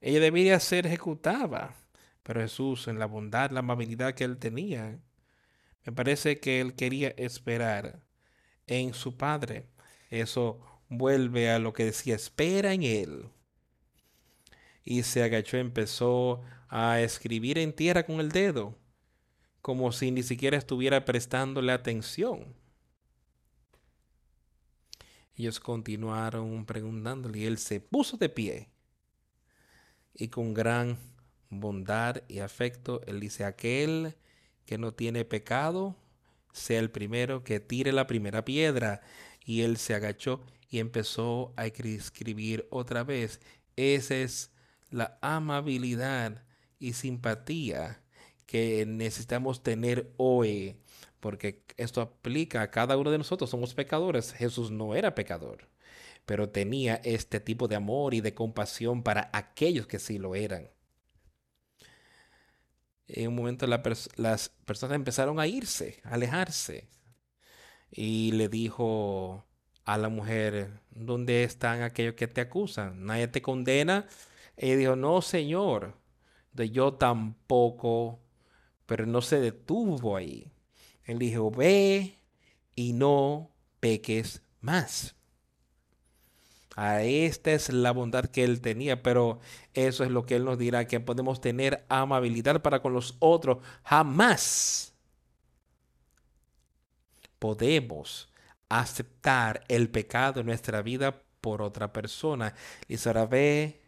[0.00, 1.76] ella debería ser ejecutada.
[2.22, 4.98] Pero Jesús, en la bondad, la amabilidad que él tenía,
[5.84, 8.00] me parece que él quería esperar
[8.66, 9.66] en su Padre.
[10.08, 13.28] Eso vuelve a lo que decía, espera en él.
[14.84, 18.74] Y se agachó, empezó a escribir en tierra con el dedo,
[19.60, 22.56] como si ni siquiera estuviera prestándole atención.
[25.38, 28.68] Ellos continuaron preguntándole y él se puso de pie
[30.18, 30.98] y con gran
[31.48, 34.16] bondad y afecto, él dice, aquel
[34.66, 35.96] que no tiene pecado,
[36.52, 39.00] sea el primero que tire la primera piedra.
[39.44, 43.40] Y él se agachó y empezó a escribir otra vez.
[43.76, 44.50] Esa es
[44.90, 46.44] la amabilidad
[46.80, 48.02] y simpatía
[48.44, 50.80] que necesitamos tener hoy,
[51.20, 53.50] porque esto aplica a cada uno de nosotros.
[53.50, 54.32] Somos pecadores.
[54.32, 55.68] Jesús no era pecador,
[56.26, 60.70] pero tenía este tipo de amor y de compasión para aquellos que sí lo eran.
[63.08, 66.88] En un momento las personas empezaron a irse, a alejarse.
[67.90, 69.46] Y le dijo
[69.84, 73.06] a la mujer, ¿dónde están aquellos que te acusan?
[73.06, 74.06] ¿Nadie te condena?
[74.56, 75.96] Ella dijo, no, Señor,
[76.52, 78.20] de yo tampoco,
[78.86, 80.52] pero no se detuvo ahí.
[81.08, 82.18] Él dijo, ve
[82.74, 85.16] y no peques más.
[86.76, 89.40] A esta es la bondad que él tenía, pero
[89.72, 93.58] eso es lo que él nos dirá, que podemos tener amabilidad para con los otros.
[93.84, 94.92] Jamás
[97.38, 98.28] podemos
[98.68, 102.54] aceptar el pecado en nuestra vida por otra persona.
[102.86, 103.80] Y ahora ve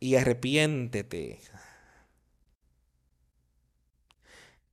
[0.00, 1.40] y arrepiéntete.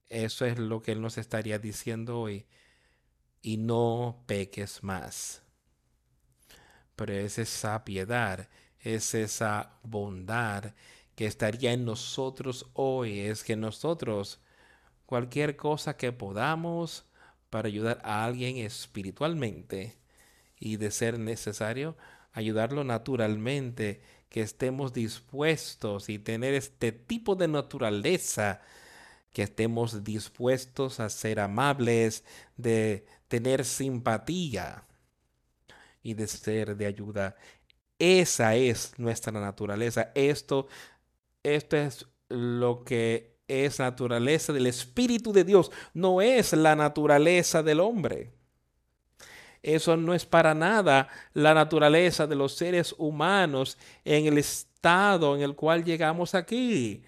[0.10, 2.46] Eso es lo que Él nos estaría diciendo hoy.
[3.41, 5.44] Y no peques más.
[6.96, 10.74] Pero es esa piedad, es esa bondad
[11.15, 13.20] que estaría en nosotros hoy.
[13.20, 14.41] Es que nosotros,
[15.06, 17.06] cualquier cosa que podamos
[17.50, 19.98] para ayudar a alguien espiritualmente
[20.60, 21.96] y de ser necesario,
[22.34, 28.62] ayudarlo naturalmente, que estemos dispuestos y tener este tipo de naturaleza
[29.36, 32.24] que estemos dispuestos a ser amables,
[32.56, 34.86] de tener simpatía
[36.02, 37.36] y de ser de ayuda.
[38.00, 40.13] Esa es nuestra naturaleza.
[40.15, 40.69] Esto,
[41.43, 45.69] esto es lo que es naturaleza del Espíritu de Dios.
[45.93, 48.32] No es la naturaleza del hombre.
[49.62, 55.41] Eso no es para nada la naturaleza de los seres humanos en el estado en
[55.41, 57.04] el cual llegamos aquí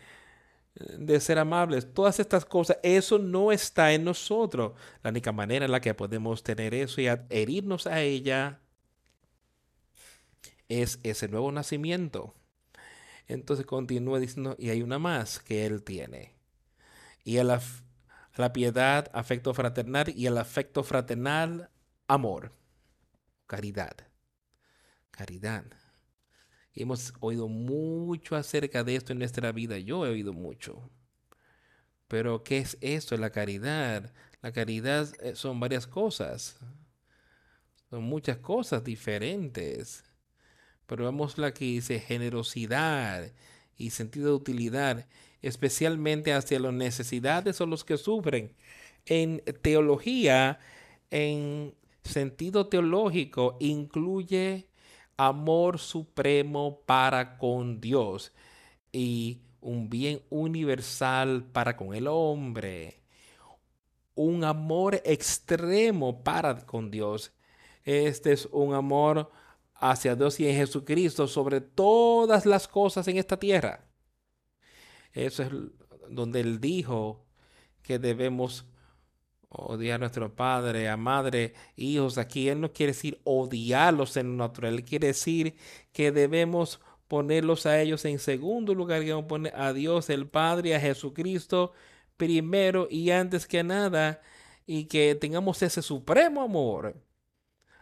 [0.79, 4.73] de ser amables, todas estas cosas, eso no está en nosotros.
[5.03, 8.59] La única manera en la que podemos tener eso y adherirnos a ella
[10.69, 12.35] es ese nuevo nacimiento.
[13.27, 16.33] Entonces continúa diciendo, y hay una más que él tiene.
[17.23, 17.61] Y a la,
[18.35, 21.69] la piedad, afecto fraternal, y el afecto fraternal,
[22.07, 22.53] amor,
[23.47, 23.95] caridad.
[25.11, 25.65] Caridad
[26.81, 29.77] hemos oído mucho acerca de esto en nuestra vida.
[29.79, 30.89] Yo he oído mucho.
[32.07, 33.17] Pero ¿qué es esto?
[33.17, 34.13] La caridad.
[34.41, 36.57] La caridad eh, son varias cosas.
[37.89, 40.03] Son muchas cosas diferentes.
[40.85, 43.33] Pero vamos la que dice generosidad
[43.77, 45.07] y sentido de utilidad,
[45.41, 48.55] especialmente hacia las necesidades o los que sufren.
[49.05, 50.59] En teología,
[51.11, 54.66] en sentido teológico, incluye
[55.17, 58.31] amor supremo para con Dios
[58.91, 63.01] y un bien universal para con el hombre.
[64.15, 67.33] Un amor extremo para con Dios.
[67.83, 69.31] Este es un amor
[69.75, 73.85] hacia Dios y en Jesucristo sobre todas las cosas en esta tierra.
[75.13, 75.49] Eso es
[76.09, 77.25] donde Él dijo
[77.81, 78.65] que debemos
[79.49, 82.17] odiar a nuestro padre, a madre, hijos.
[82.17, 85.55] Aquí Él no quiere decir odiarlos en lo natural, Él quiere decir
[85.91, 90.75] que debemos ponerlos a ellos en segundo lugar, que debemos poner a Dios el Padre,
[90.75, 91.73] a Jesucristo
[92.17, 94.21] primero y antes que nada,
[94.65, 96.95] y que tengamos ese supremo amor,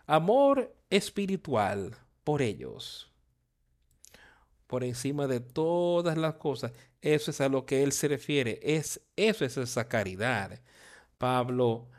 [0.05, 3.11] amor espiritual por ellos,
[4.67, 6.73] por encima de todas las cosas.
[7.01, 10.61] Eso es a lo que Él se refiere, es, eso es esa caridad.
[11.17, 11.89] Pablo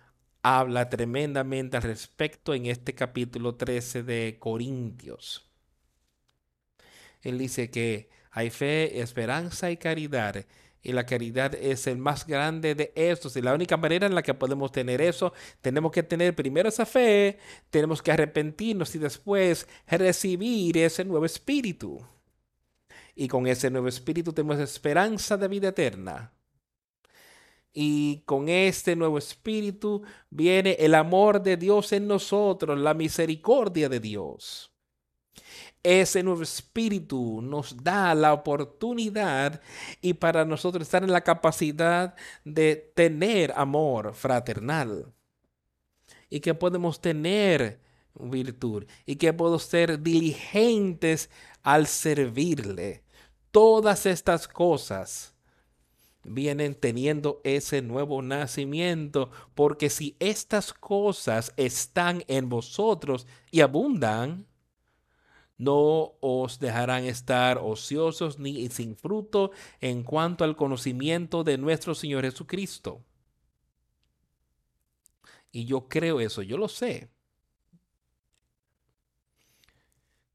[0.42, 5.50] habla tremendamente al respecto en este capítulo 13 de Corintios.
[7.22, 10.44] Él dice que hay fe, esperanza y caridad.
[10.82, 13.34] Y la caridad es el más grande de estos.
[13.36, 16.86] Y la única manera en la que podemos tener eso, tenemos que tener primero esa
[16.86, 17.38] fe,
[17.70, 22.06] tenemos que arrepentirnos y después recibir ese nuevo espíritu.
[23.16, 26.35] Y con ese nuevo espíritu tenemos esperanza de vida eterna.
[27.78, 34.00] Y con este nuevo espíritu viene el amor de Dios en nosotros, la misericordia de
[34.00, 34.72] Dios.
[35.82, 39.60] Ese nuevo espíritu nos da la oportunidad
[40.00, 42.14] y para nosotros estar en la capacidad
[42.46, 45.12] de tener amor fraternal.
[46.30, 47.82] Y que podemos tener
[48.14, 51.28] virtud y que podemos ser diligentes
[51.62, 53.04] al servirle.
[53.50, 55.35] Todas estas cosas
[56.28, 64.46] vienen teniendo ese nuevo nacimiento, porque si estas cosas están en vosotros y abundan,
[65.58, 72.24] no os dejarán estar ociosos ni sin fruto en cuanto al conocimiento de nuestro Señor
[72.24, 73.02] Jesucristo.
[75.50, 77.08] Y yo creo eso, yo lo sé.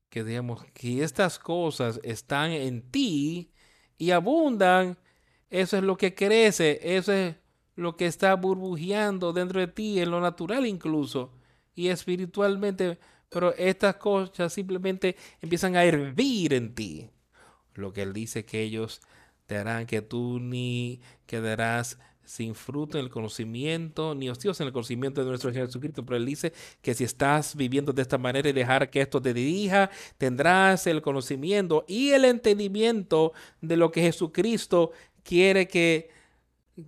[0.10, 3.52] Que digamos que estas cosas están en ti
[3.98, 4.98] y abundan
[5.52, 7.36] eso es lo que crece, eso es
[7.76, 11.32] lo que está burbujeando dentro de ti, en lo natural incluso,
[11.76, 12.98] y espiritualmente.
[13.30, 17.10] Pero estas cosas simplemente empiezan a hervir en ti.
[17.76, 19.02] Lo que él dice que ellos
[19.46, 21.98] te harán que tú ni quedarás
[22.32, 26.06] sin fruto en el conocimiento, ni ocioso en el conocimiento de nuestro Señor Jesucristo.
[26.06, 29.34] Pero él dice que si estás viviendo de esta manera y dejar que esto te
[29.34, 34.92] dirija, tendrás el conocimiento y el entendimiento de lo que Jesucristo
[35.24, 36.10] quiere que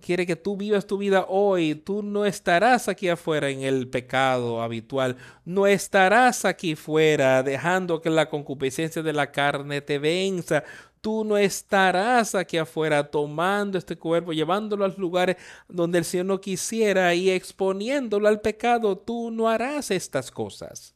[0.00, 1.74] quiere que tú vivas tu vida hoy.
[1.74, 5.16] Tú no estarás aquí afuera en el pecado habitual.
[5.44, 10.64] No estarás aquí fuera dejando que la concupiscencia de la carne te venza.
[11.00, 15.36] Tú no estarás aquí afuera tomando este cuerpo, llevándolo a los lugares
[15.68, 18.96] donde el Señor no quisiera y exponiéndolo al pecado.
[18.96, 20.94] Tú no harás estas cosas.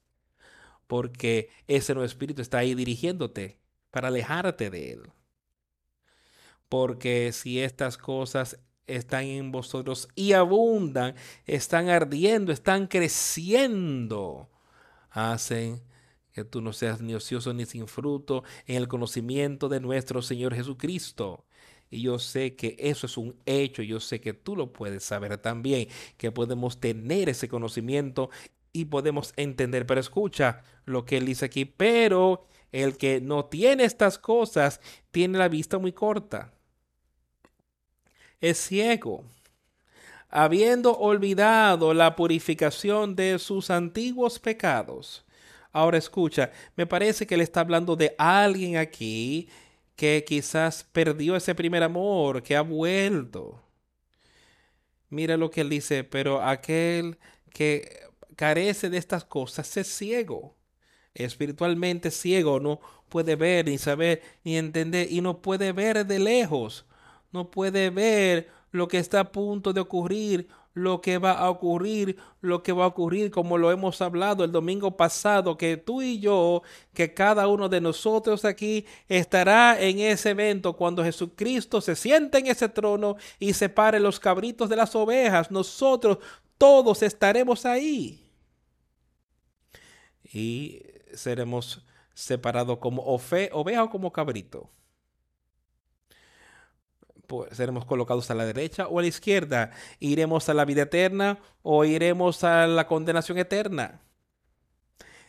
[0.87, 3.59] Porque ese nuevo espíritu está ahí dirigiéndote
[3.91, 5.13] para alejarte de él
[6.69, 11.15] porque si estas cosas están en vosotros y abundan,
[11.47, 14.49] están ardiendo, están creciendo,
[15.11, 15.83] hacen
[16.33, 20.55] que tú no seas ni ocioso ni sin fruto en el conocimiento de nuestro Señor
[20.55, 21.45] Jesucristo.
[21.91, 25.39] Y yo sé que eso es un hecho, yo sé que tú lo puedes saber
[25.39, 28.31] también, que podemos tener ese conocimiento
[28.73, 29.87] y podemos entender.
[29.87, 35.39] Pero escucha lo que él dice aquí, pero el que no tiene estas cosas tiene
[35.39, 36.58] la vista muy corta
[38.41, 39.25] es ciego,
[40.29, 45.25] habiendo olvidado la purificación de sus antiguos pecados.
[45.73, 49.49] Ahora escucha, me parece que él está hablando de alguien aquí
[49.97, 53.61] que quizás perdió ese primer amor, que ha vuelto.
[55.11, 57.19] Mira lo que él dice, pero aquel
[57.51, 58.01] que
[58.37, 60.55] carece de estas cosas es ciego,
[61.15, 66.88] espiritualmente ciego, no puede ver, ni saber, ni entender, y no puede ver de lejos
[67.33, 72.17] no puede ver lo que está a punto de ocurrir, lo que va a ocurrir,
[72.41, 76.21] lo que va a ocurrir, como lo hemos hablado el domingo pasado, que tú y
[76.21, 76.63] yo,
[76.95, 82.47] que cada uno de nosotros aquí estará en ese evento cuando Jesucristo se siente en
[82.47, 85.51] ese trono y separe los cabritos de las ovejas.
[85.51, 86.19] Nosotros
[86.57, 88.25] todos estaremos ahí.
[90.33, 90.83] Y
[91.15, 94.71] seremos separados como oveja o como cabrito
[97.53, 99.73] seremos colocados a la derecha o a la izquierda.
[100.01, 104.01] Iremos a la vida eterna o iremos a la condenación eterna.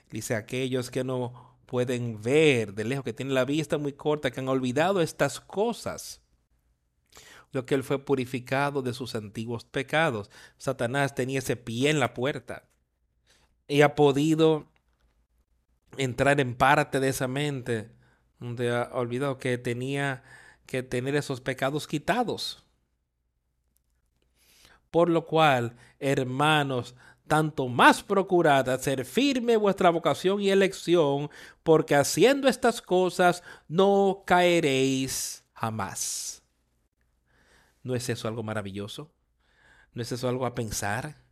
[0.10, 4.40] Dice aquellos que no pueden ver de lejos, que tienen la vista muy corta, que
[4.40, 6.22] han olvidado estas cosas.
[7.52, 10.30] Lo que él fue purificado de sus antiguos pecados.
[10.58, 12.64] Satanás tenía ese pie en la puerta
[13.68, 14.68] y ha podido
[15.98, 17.92] entrar en parte de esa mente
[18.40, 20.24] donde ha olvidado que tenía
[20.70, 22.64] que tener esos pecados quitados.
[24.92, 26.94] Por lo cual, hermanos,
[27.28, 31.32] tanto más procurad hacer firme vuestra vocación y elección,
[31.64, 36.44] porque haciendo estas cosas no caeréis jamás.
[37.82, 39.12] ¿No es eso algo maravilloso?
[39.94, 41.24] ¿No es eso algo a pensar?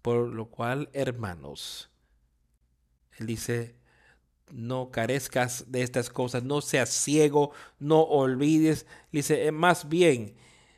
[0.00, 1.90] Por lo cual, hermanos,
[3.18, 3.76] él dice,
[4.50, 8.86] no carezcas de estas cosas, no seas ciego, no olvides.
[9.12, 10.34] Dice, eh, más bien,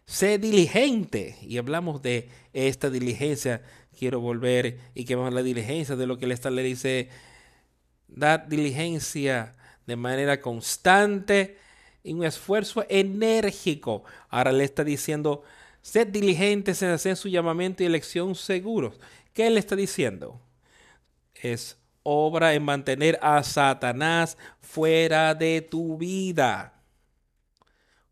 [0.07, 1.37] sé diligente.
[1.43, 3.63] Y hablamos de esta diligencia.
[3.97, 7.09] Quiero volver y que vamos a la diligencia de lo que le está le dice,
[8.07, 9.57] dar diligencia
[9.87, 11.59] de manera constante
[12.05, 14.05] y un esfuerzo enérgico.
[14.29, 15.43] Ahora le está diciendo,
[15.83, 19.01] sed diligentes en hacer su llamamiento y elección seguros.
[19.33, 20.41] ¿Qué le está diciendo?
[21.35, 21.77] Es
[22.09, 26.83] obra en mantener a Satanás fuera de tu vida.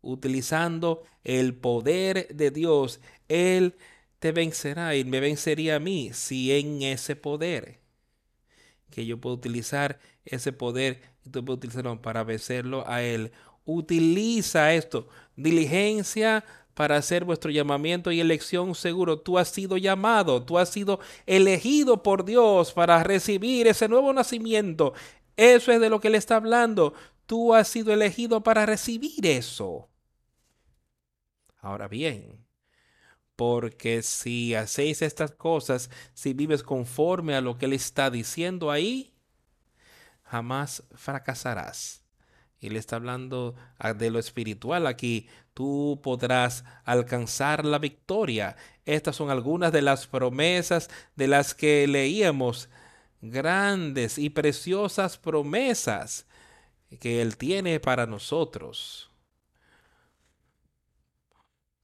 [0.01, 3.75] Utilizando el poder de Dios, Él
[4.19, 7.79] te vencerá y me vencería a mí si en ese poder
[8.91, 13.31] que yo puedo utilizar ese poder y tú puedes utilizarlo para vencerlo a Él.
[13.65, 16.45] Utiliza esto, diligencia
[16.77, 19.19] para hacer vuestro llamamiento y elección seguro.
[19.19, 24.93] Tú has sido llamado, tú has sido elegido por Dios para recibir ese nuevo nacimiento.
[25.37, 26.93] Eso es de lo que le está hablando.
[27.25, 29.89] Tú has sido elegido para recibir eso.
[31.59, 32.45] Ahora bien,
[33.35, 39.15] porque si hacéis estas cosas, si vives conforme a lo que Él está diciendo ahí,
[40.21, 42.03] jamás fracasarás.
[42.61, 45.27] Le está hablando ah, de lo espiritual aquí.
[45.53, 48.55] Tú podrás alcanzar la victoria.
[48.85, 52.69] Estas son algunas de las promesas de las que leíamos.
[53.21, 56.25] Grandes y preciosas promesas
[56.99, 59.07] que Él tiene para nosotros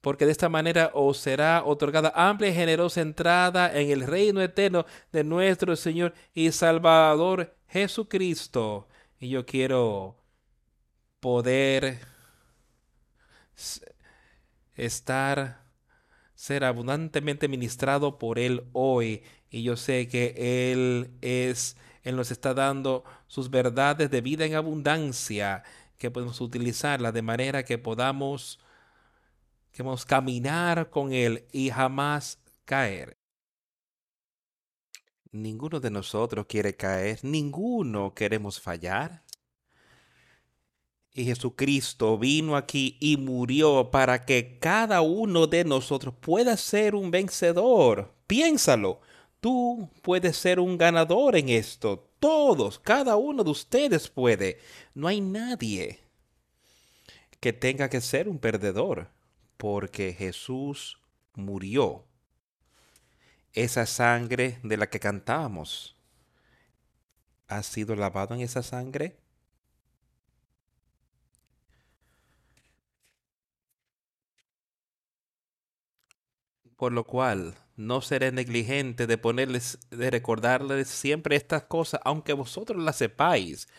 [0.04, 4.86] porque de esta manera os será otorgada amplia y generosa entrada en el reino eterno
[5.14, 8.90] de nuestro Señor y Salvador Jesucristo.
[9.18, 10.18] Y yo quiero
[11.24, 12.00] poder
[14.76, 15.64] estar,
[16.36, 19.24] ser abundantemente ministrado por Él hoy.
[19.50, 20.34] Y yo sé que
[20.74, 25.64] Él es, Él nos está dando sus verdades de vida en abundancia,
[25.98, 28.60] que podemos utilizarla de manera que podamos
[29.72, 33.18] Queremos caminar con Él y jamás caer.
[35.32, 39.24] Ninguno de nosotros quiere caer, ninguno queremos fallar.
[41.14, 47.12] Y Jesucristo vino aquí y murió para que cada uno de nosotros pueda ser un
[47.12, 48.12] vencedor.
[48.26, 49.00] Piénsalo,
[49.40, 52.10] tú puedes ser un ganador en esto.
[52.20, 54.58] Todos, cada uno de ustedes puede.
[54.96, 56.00] No hay nadie
[57.40, 59.10] que tenga que ser un perdedor
[59.58, 60.98] porque Jesús
[61.36, 62.06] murió.
[63.54, 65.96] Esa sangre de la que cantamos,
[67.48, 69.23] ¿ha sido lavado en esa sangre?
[76.84, 82.84] Por lo cual, no seré negligente de ponerles, de recordarles siempre estas cosas, aunque vosotros
[82.84, 83.70] las sepáis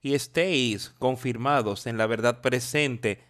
[0.00, 3.24] y estéis confirmados en la verdad presente.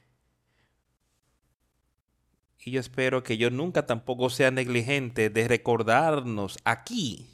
[2.58, 7.30] Y yo espero que yo nunca tampoco sea negligente de recordarnos aquí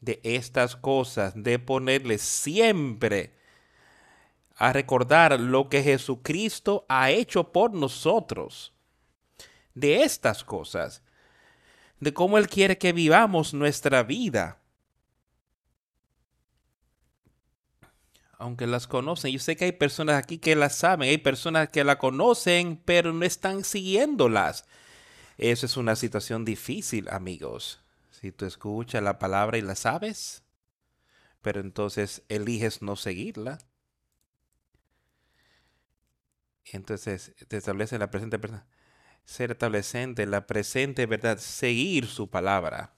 [0.00, 3.34] de estas cosas, de ponerle siempre
[4.54, 8.72] a recordar lo que Jesucristo ha hecho por nosotros,
[9.74, 11.02] de estas cosas,
[12.00, 14.58] de cómo Él quiere que vivamos nuestra vida.
[18.38, 19.32] aunque las conocen.
[19.32, 23.12] Yo sé que hay personas aquí que las saben, hay personas que la conocen, pero
[23.12, 24.64] no están siguiéndolas.
[25.36, 27.80] Eso es una situación difícil, amigos.
[28.10, 30.42] Si tú escuchas la palabra y la sabes,
[31.42, 33.58] pero entonces eliges no seguirla.
[36.64, 38.66] Entonces te establece la presente verdad.
[39.28, 42.94] Ser establecente, la presente verdad, seguir su palabra.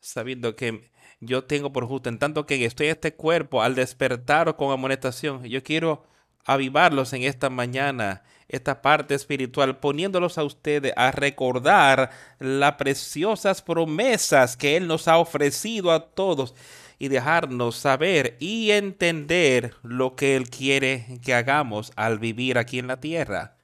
[0.00, 0.90] sabiendo que
[1.20, 5.62] yo tengo por justo, en tanto que estoy este cuerpo, al despertar con amonestación, yo
[5.62, 6.04] quiero
[6.44, 14.56] avivarlos en esta mañana, esta parte espiritual, poniéndolos a ustedes a recordar las preciosas promesas
[14.56, 16.54] que Él nos ha ofrecido a todos
[16.98, 22.86] y dejarnos saber y entender lo que Él quiere que hagamos al vivir aquí en
[22.88, 23.56] la tierra,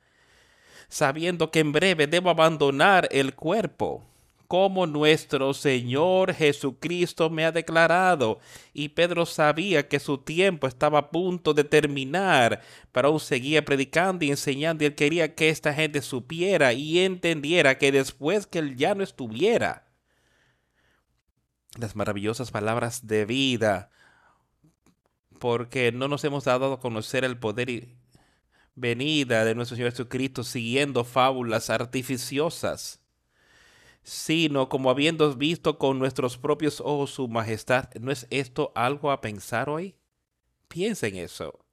[0.89, 4.05] sabiendo que en breve debo abandonar el cuerpo
[4.55, 8.39] como nuestro Señor Jesucristo me ha declarado.
[8.72, 12.61] Y Pedro sabía que su tiempo estaba a punto de terminar,
[12.93, 17.78] pero aún seguía predicando y enseñando y él quería que esta gente supiera y entendiera
[17.78, 19.84] que después que él ya no estuviera,
[21.79, 23.91] las maravillosas palabras de vida,
[25.39, 27.97] porque no nos hemos dado a conocer el poder y
[28.75, 33.05] venida de nuestro Señor Jesucristo siguiendo fábulas artificiosas
[34.05, 37.89] sino como habiendo visto con nuestros propios ojos su majestad.
[37.99, 39.97] ¿No es esto algo a pensar hoy?
[40.68, 41.64] Piensa en eso.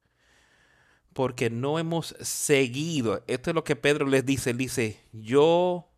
[1.12, 3.22] Porque no hemos seguido.
[3.26, 4.50] Esto es lo que Pedro les dice.
[4.50, 5.91] Él dice, yo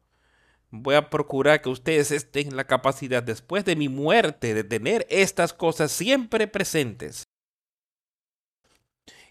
[0.82, 5.06] voy a procurar que ustedes estén en la capacidad después de mi muerte de tener
[5.10, 7.24] estas cosas siempre presentes.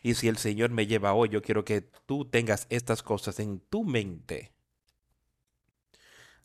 [0.01, 3.59] Y si el Señor me lleva hoy, yo quiero que tú tengas estas cosas en
[3.59, 4.53] tu mente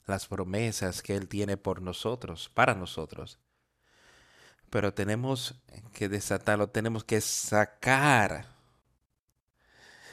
[0.09, 3.38] las promesas que Él tiene por nosotros, para nosotros.
[4.70, 5.55] Pero tenemos
[5.92, 8.46] que desatarlo, tenemos que sacar,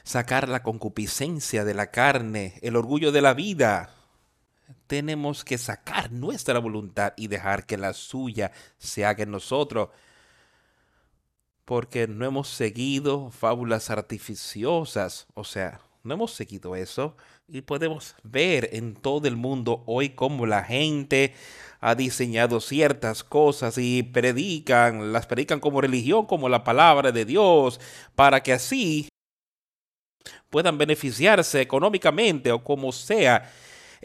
[0.03, 3.94] sacar la concupiscencia de la carne, el orgullo de la vida.
[4.87, 9.89] Tenemos que sacar nuestra voluntad y dejar que la suya se haga en nosotros
[11.65, 17.17] porque no hemos seguido fábulas artificiosas, o sea, no hemos seguido eso
[17.47, 21.33] y podemos ver en todo el mundo hoy cómo la gente
[21.79, 27.79] ha diseñado ciertas cosas y predican, las predican como religión, como la palabra de Dios,
[28.15, 29.09] para que así
[30.49, 33.51] puedan beneficiarse económicamente o como sea.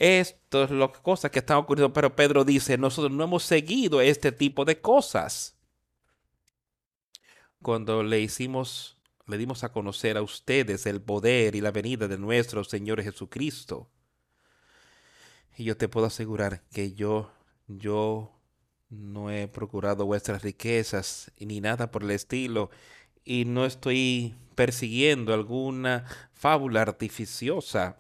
[0.01, 4.33] Esto es lo cosas que están ocurriendo, pero Pedro dice, nosotros no hemos seguido este
[4.33, 5.59] tipo de cosas
[7.61, 8.97] cuando le hicimos,
[9.27, 13.91] le dimos a conocer a ustedes el poder y la venida de nuestro Señor Jesucristo.
[15.55, 17.31] Y yo te puedo asegurar que yo,
[17.69, 18.33] yo
[18.89, 22.71] no he procurado vuestras riquezas ni nada por el estilo,
[23.23, 28.00] y no estoy persiguiendo alguna fábula artificiosa,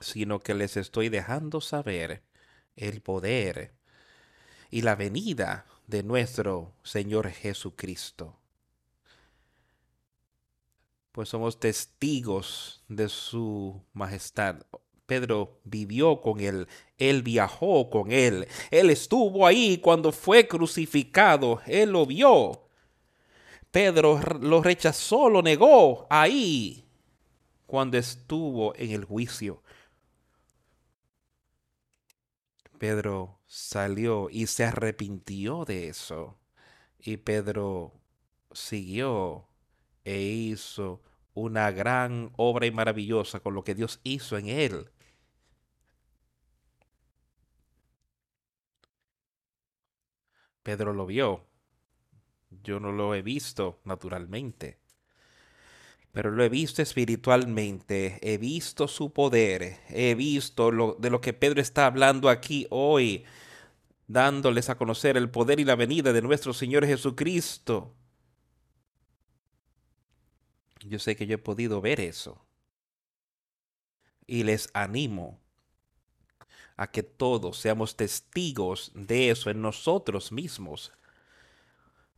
[0.00, 2.22] sino que les estoy dejando saber
[2.76, 3.74] el poder
[4.70, 8.38] y la venida de nuestro Señor Jesucristo
[11.16, 14.56] pues somos testigos de su majestad.
[15.06, 16.68] Pedro vivió con él,
[16.98, 22.68] él viajó con él, él estuvo ahí cuando fue crucificado, él lo vio.
[23.70, 26.84] Pedro lo rechazó, lo negó ahí
[27.64, 29.62] cuando estuvo en el juicio.
[32.78, 36.38] Pedro salió y se arrepintió de eso.
[36.98, 37.94] Y Pedro
[38.52, 39.48] siguió
[40.04, 41.02] e hizo
[41.34, 44.90] una gran obra y maravillosa con lo que Dios hizo en él.
[50.62, 51.46] Pedro lo vio.
[52.50, 54.80] Yo no lo he visto naturalmente,
[56.16, 58.18] pero lo he visto espiritualmente.
[58.22, 59.80] He visto su poder.
[59.90, 63.26] He visto lo, de lo que Pedro está hablando aquí hoy,
[64.06, 67.94] dándoles a conocer el poder y la venida de nuestro Señor Jesucristo.
[70.86, 72.42] Yo sé que yo he podido ver eso.
[74.26, 75.38] Y les animo
[76.78, 80.94] a que todos seamos testigos de eso en nosotros mismos.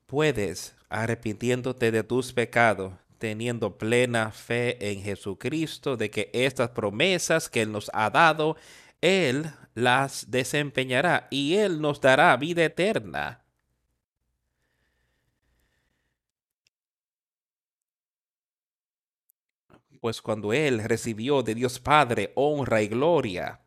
[0.07, 7.63] Puedes, arrepintiéndote de tus pecados, teniendo plena fe en Jesucristo, de que estas promesas que
[7.63, 8.57] Él nos ha dado,
[9.01, 13.45] Él las desempeñará y Él nos dará vida eterna.
[20.01, 23.61] pues cuando él recibió de Dios Padre honra y gloria,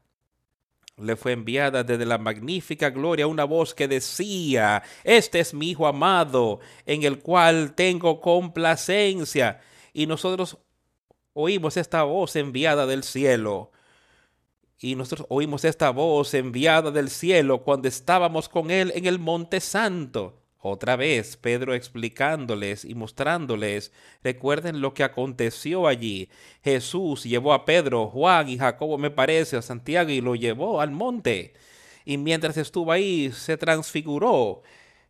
[1.01, 5.87] le fue enviada desde la magnífica gloria una voz que decía, Este es mi Hijo
[5.87, 9.61] amado, en el cual tengo complacencia.
[9.93, 10.57] Y nosotros
[11.33, 13.71] oímos esta voz enviada del cielo.
[14.79, 19.59] Y nosotros oímos esta voz enviada del cielo cuando estábamos con Él en el Monte
[19.59, 20.40] Santo.
[20.63, 23.91] Otra vez, Pedro explicándoles y mostrándoles,
[24.23, 26.29] recuerden lo que aconteció allí.
[26.63, 30.91] Jesús llevó a Pedro, Juan y Jacobo, me parece, a Santiago y lo llevó al
[30.91, 31.53] monte.
[32.05, 34.61] Y mientras estuvo ahí, se transfiguró.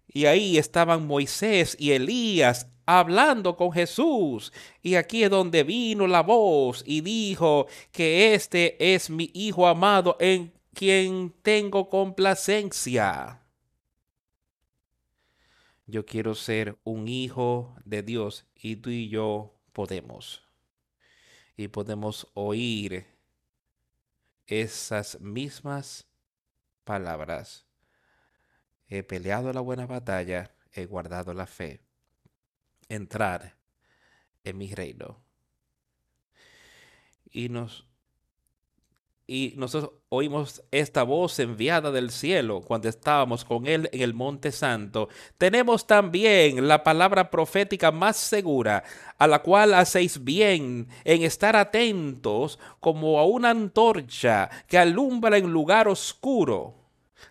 [0.07, 4.53] Y ahí estaban Moisés y Elías hablando con Jesús.
[4.81, 10.15] Y aquí es donde vino la voz y dijo que este es mi Hijo amado
[10.21, 13.40] en quien tengo complacencia.
[15.91, 20.41] Yo quiero ser un hijo de Dios y tú y yo podemos.
[21.57, 23.05] Y podemos oír
[24.47, 26.07] esas mismas
[26.85, 27.65] palabras.
[28.87, 31.81] He peleado la buena batalla, he guardado la fe.
[32.87, 33.57] Entrar
[34.45, 35.21] en mi reino.
[37.29, 37.85] Y nos
[39.27, 44.51] y nosotros oímos esta voz enviada del cielo cuando estábamos con Él en el Monte
[44.51, 45.07] Santo.
[45.37, 48.83] Tenemos también la palabra profética más segura,
[49.17, 55.51] a la cual hacéis bien en estar atentos como a una antorcha que alumbra en
[55.51, 56.75] lugar oscuro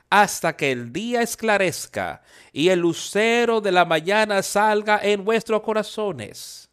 [0.09, 2.23] hasta que el día esclarezca
[2.53, 6.70] y el lucero de la mañana salga en vuestros corazones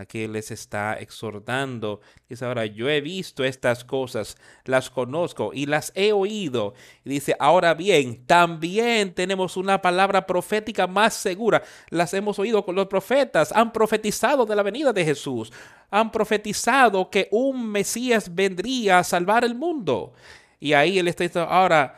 [0.00, 2.00] Aquí les está exhortando.
[2.26, 6.72] Dice ahora, yo he visto estas cosas, las conozco y las he oído.
[7.04, 11.62] Y dice, ahora bien, también tenemos una palabra profética más segura.
[11.90, 13.52] Las hemos oído con los profetas.
[13.52, 15.52] Han profetizado de la venida de Jesús.
[15.90, 20.14] Han profetizado que un Mesías vendría a salvar el mundo.
[20.58, 21.94] Y ahí él está diciendo, ahora,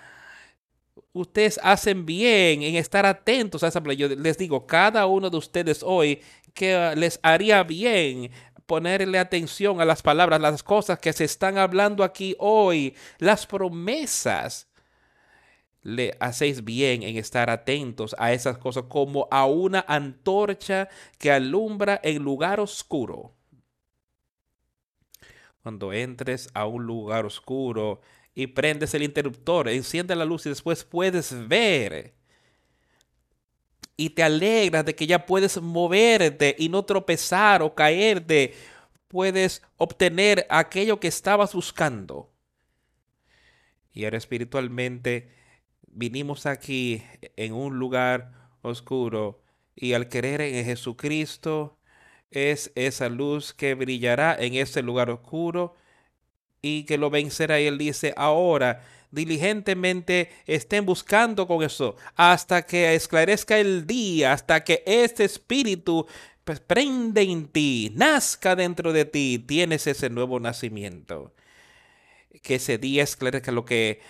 [1.12, 3.80] ustedes hacen bien en estar atentos a esa.
[3.92, 6.20] Yo les digo, cada uno de ustedes hoy
[6.54, 8.30] que les haría bien
[8.66, 14.68] ponerle atención a las palabras, las cosas que se están hablando aquí hoy, las promesas.
[15.82, 20.88] Le hacéis bien en estar atentos a esas cosas como a una antorcha
[21.18, 23.34] que alumbra en lugar oscuro.
[25.62, 28.00] Cuando entres a un lugar oscuro
[28.34, 32.14] y prendes el interruptor, enciende la luz y después puedes ver.
[34.02, 38.52] Y te alegras de que ya puedes moverte y no tropezar o caerte.
[39.06, 42.32] Puedes obtener aquello que estabas buscando.
[43.92, 45.30] Y ahora espiritualmente
[45.86, 47.04] vinimos aquí
[47.36, 48.32] en un lugar
[48.62, 49.40] oscuro
[49.76, 51.78] y al creer en Jesucristo
[52.32, 55.76] es esa luz que brillará en ese lugar oscuro
[56.60, 57.60] y que lo vencerá.
[57.60, 58.82] Y él dice, ahora
[59.12, 66.06] diligentemente estén buscando con eso hasta que esclarezca el día, hasta que este espíritu
[66.44, 71.32] pues, prende en ti, nazca dentro de ti, tienes ese nuevo nacimiento.
[72.42, 74.00] Que ese día esclarezca lo que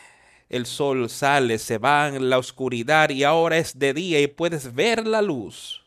[0.48, 4.74] el sol sale, se va en la oscuridad y ahora es de día y puedes
[4.74, 5.82] ver la luz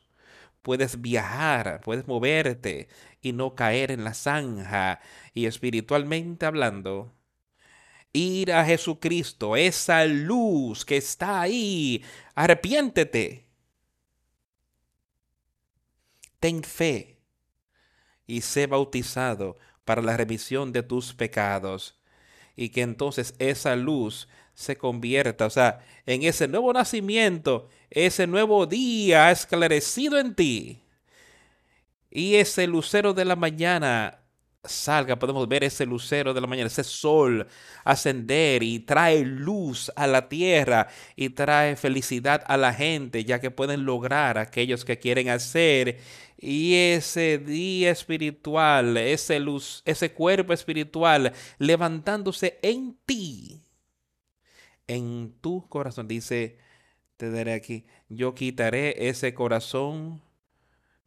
[0.65, 2.89] puedes viajar, puedes moverte
[3.21, 4.99] y no caer en la zanja.
[5.35, 7.13] Y espiritualmente hablando,
[8.15, 12.03] ir a Jesucristo, esa luz que está ahí,
[12.33, 13.45] arrepiéntete.
[16.39, 17.17] Ten fe
[18.25, 21.99] y sé bautizado para la remisión de tus pecados.
[22.55, 28.65] Y que entonces esa luz se convierta, o sea, en ese nuevo nacimiento, ese nuevo
[28.65, 30.81] día esclarecido en ti.
[32.09, 34.24] Y ese lucero de la mañana
[34.67, 37.47] salga, podemos ver ese lucero de la mañana, ese sol
[37.83, 43.51] ascender y trae luz a la tierra y trae felicidad a la gente, ya que
[43.51, 45.99] pueden lograr aquellos que quieren hacer.
[46.37, 53.65] Y ese día espiritual, ese luz, ese cuerpo espiritual levantándose en ti
[54.87, 56.07] en tu corazón.
[56.07, 56.57] Dice,
[57.17, 60.21] te daré aquí, yo quitaré ese corazón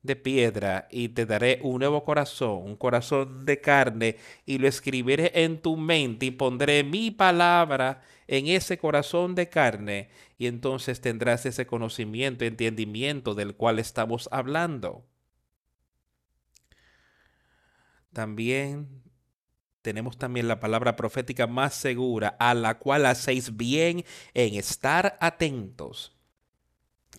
[0.09, 5.31] de piedra y te daré un nuevo corazón, un corazón de carne, y lo escribiré
[5.45, 11.47] en tu mente y pondré mi palabra en ese corazón de carne, y entonces tendrás
[11.47, 15.05] ese conocimiento, entendimiento del cual estamos hablando.
[18.13, 19.03] También
[19.83, 24.05] tenemos también la palabra profética más segura, a la cual hacéis bien
[24.35, 26.18] en estar atentos.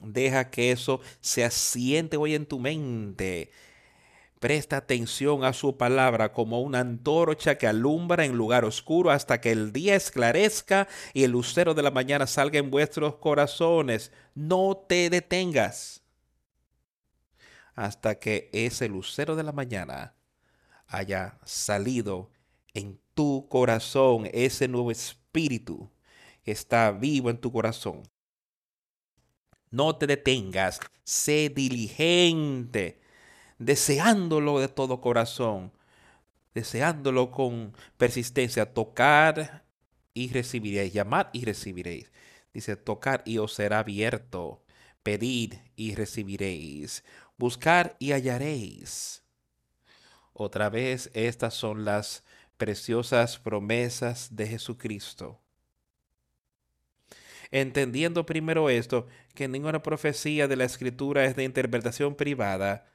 [0.02, 3.52] Deja que eso se asiente hoy en tu mente.
[4.39, 9.52] Presta atención a su palabra como una antorcha que alumbra en lugar oscuro hasta que
[9.52, 14.14] el día esclarezca y el lucero de la mañana salga en vuestros corazones.
[14.36, 16.04] No te detengas
[17.76, 20.16] hasta que ese lucero de la mañana
[20.88, 22.32] haya salido
[22.74, 25.91] en tu corazón, ese nuevo espíritu
[26.43, 28.04] que está vivo en tu corazón.
[29.72, 32.99] No te detengas, sé diligente,
[33.59, 35.72] deseándolo de todo corazón,
[36.53, 39.65] deseándolo con persistencia, tocar
[40.13, 42.11] y recibiréis, llamar y recibiréis.
[42.53, 44.63] Dice, tocar y os será abierto,
[45.03, 47.03] pedid y recibiréis,
[47.38, 49.24] buscar y hallaréis.
[50.34, 52.24] Otra vez, estas son las
[52.57, 55.39] preciosas promesas de Jesucristo.
[57.52, 62.88] Entendiendo primero esto, que ninguna profecía de la Escritura es de interpretación privada.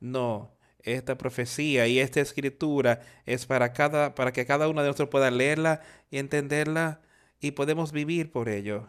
[0.00, 0.52] No,
[0.82, 5.30] esta profecía y esta escritura es para cada para que cada uno de nosotros pueda
[5.30, 5.80] leerla
[6.10, 7.00] y entenderla
[7.40, 8.88] y podemos vivir por ello.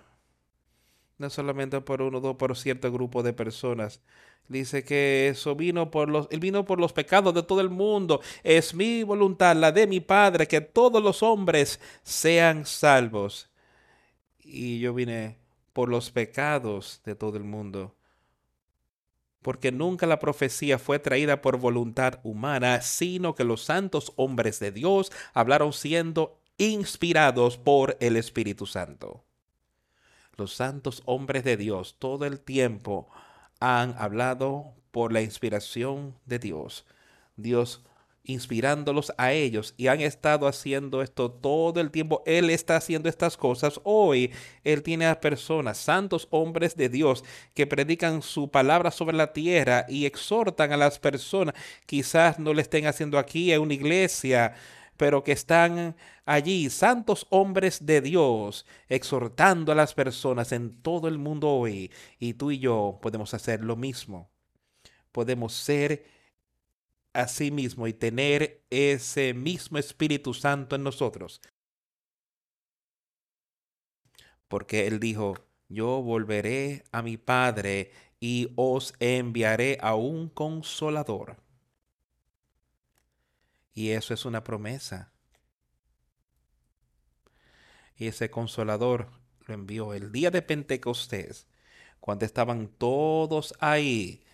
[1.17, 4.01] No solamente por uno o por cierto grupo de personas,
[4.47, 8.21] Dice que eso vino por los, él vino por los pecados de todo el mundo.
[8.43, 13.49] Es mi voluntad, la de mi Padre, que todos los hombres sean salvos.
[14.47, 15.37] Y yo vine
[15.73, 17.95] por los pecados de todo el mundo.
[19.41, 24.71] Porque nunca la profecía fue traída por voluntad humana, sino que los santos hombres de
[24.71, 29.23] Dios hablaron siendo inspirados por el Espíritu Santo.
[30.37, 33.09] Los santos hombres de Dios todo el tiempo
[33.59, 36.85] han hablado por la inspiración de Dios.
[37.35, 37.83] Dios
[38.25, 42.23] inspirándolos a ellos y han estado haciendo esto todo el tiempo.
[42.25, 43.79] Él está haciendo estas cosas.
[43.83, 44.31] Hoy
[44.63, 47.23] Él tiene a personas, santos hombres de Dios,
[47.53, 51.55] que predican su palabra sobre la tierra y exhortan a las personas.
[51.85, 54.55] Quizás no le estén haciendo aquí en una iglesia,
[54.97, 55.95] pero que están
[56.25, 61.91] allí, santos hombres de Dios, exhortando a las personas en todo el mundo hoy.
[62.19, 64.29] Y tú y yo podemos hacer lo mismo.
[65.11, 66.14] Podemos ser
[67.15, 71.41] así mismo y tener ese mismo Espíritu Santo en nosotros.
[74.47, 75.35] Porque Él dijo,
[75.69, 81.37] yo volveré a mi Padre y os enviaré a un consolador.
[83.73, 85.11] Y eso es una promesa.
[87.97, 89.09] Y ese consolador
[89.47, 91.47] lo envió el día de Pentecostés,
[91.99, 94.24] cuando estaban todos ahí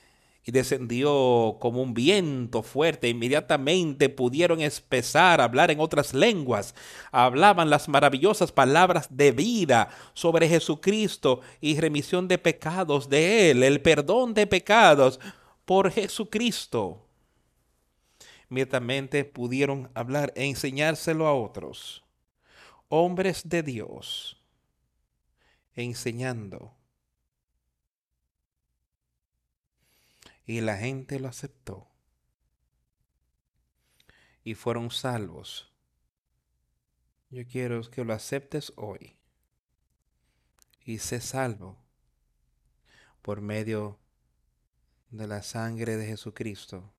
[0.43, 3.09] y descendió como un viento fuerte.
[3.09, 6.75] Inmediatamente pudieron empezar a hablar en otras lenguas.
[7.11, 13.81] Hablaban las maravillosas palabras de vida sobre Jesucristo y remisión de pecados de Él, el
[13.81, 15.19] perdón de pecados
[15.65, 17.05] por Jesucristo.
[18.49, 22.03] Inmediatamente pudieron hablar e enseñárselo a otros.
[22.89, 24.41] Hombres de Dios
[25.75, 26.73] enseñando
[30.45, 31.87] Y la gente lo aceptó.
[34.43, 35.71] Y fueron salvos.
[37.29, 39.15] Yo quiero que lo aceptes hoy.
[40.83, 41.77] Y sé salvo
[43.21, 43.99] por medio
[45.11, 46.93] de la sangre de Jesucristo.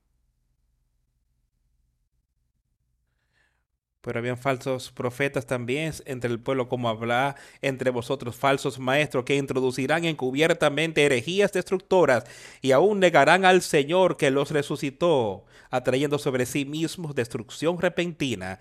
[4.03, 9.37] Pero habían falsos profetas también entre el pueblo, como habrá entre vosotros falsos maestros que
[9.37, 12.25] introducirán encubiertamente herejías destructoras
[12.61, 18.59] y aún negarán al Señor que los resucitó, atrayendo sobre sí mismos destrucción repentina.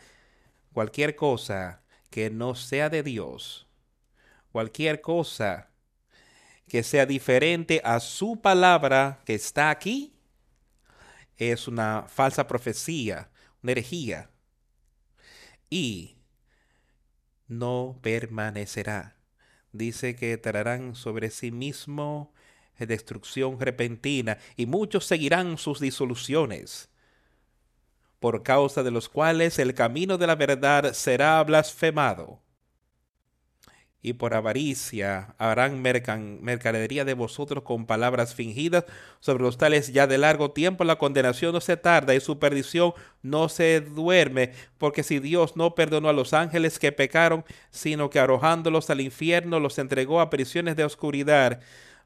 [0.74, 1.82] Cualquier cosa
[2.12, 3.68] que no sea de Dios,
[4.52, 5.72] cualquier cosa
[6.68, 10.14] que sea diferente a su palabra que está aquí,
[11.36, 13.32] es una falsa profecía,
[13.64, 14.31] una herejía
[15.72, 16.18] y
[17.48, 19.18] no permanecerá.
[19.72, 22.32] Dice que traerán sobre sí mismo
[22.86, 26.90] destrucción repentina y muchos seguirán sus disoluciones,
[28.20, 32.42] por causa de los cuales el camino de la verdad será blasfemado
[34.04, 38.86] y por avaricia harán mercadería de vosotros con palabras fingidas.
[39.20, 42.93] Sobre los tales ya de largo tiempo la condenación no se tarda y su perdición
[43.22, 48.20] no se duerme, porque si Dios no perdonó a los ángeles que pecaron, sino que
[48.20, 51.60] arrojándolos al infierno los entregó a prisiones de oscuridad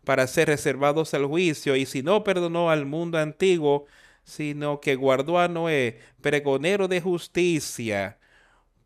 [0.03, 3.85] para ser reservados al juicio, y si no perdonó al mundo antiguo,
[4.23, 8.17] sino que guardó a Noé, pregonero de justicia,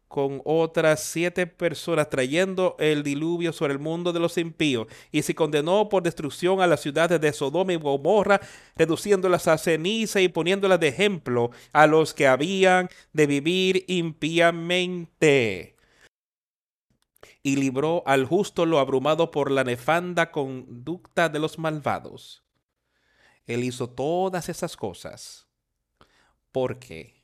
[0.10, 5.36] con otras siete personas trayendo el diluvio sobre el mundo de los impíos y se
[5.36, 8.41] condenó por destrucción a las ciudades de Sodoma y Gomorra,
[8.76, 15.76] reduciéndolas a ceniza y poniéndolas de ejemplo a los que habían de vivir impíamente.
[17.43, 22.43] Y libró al justo lo abrumado por la nefanda conducta de los malvados.
[23.45, 25.47] Él hizo todas esas cosas.
[26.51, 27.18] ¿Por qué?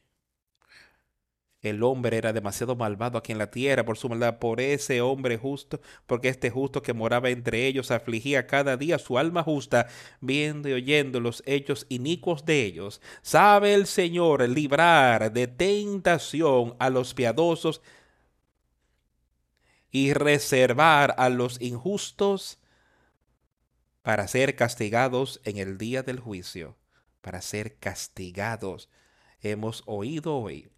[1.70, 5.38] El hombre era demasiado malvado aquí en la tierra por su maldad, por ese hombre
[5.38, 9.88] justo, porque este justo que moraba entre ellos afligía cada día su alma justa,
[10.22, 13.02] viendo y oyendo los hechos inicuos de ellos.
[13.22, 17.82] Sabe el Señor librar de tentación a los piadosos
[19.92, 22.60] y reservar a los injustos
[24.02, 26.78] para ser castigados en el día del juicio,
[27.22, 28.90] para ser castigados.
[29.42, 30.70] Hemos oído hoy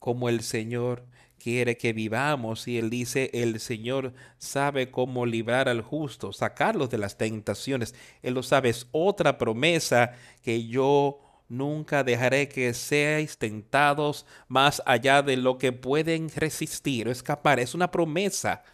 [0.00, 1.06] como el Señor
[1.38, 6.98] quiere que vivamos y él dice, el Señor sabe cómo librar al justo, sacarlos de
[6.98, 7.94] las tentaciones.
[8.22, 15.22] Él lo sabe, es otra promesa que yo nunca dejaré que seáis tentados más allá
[15.22, 17.60] de lo que pueden resistir o escapar.
[17.60, 18.64] Es una promesa,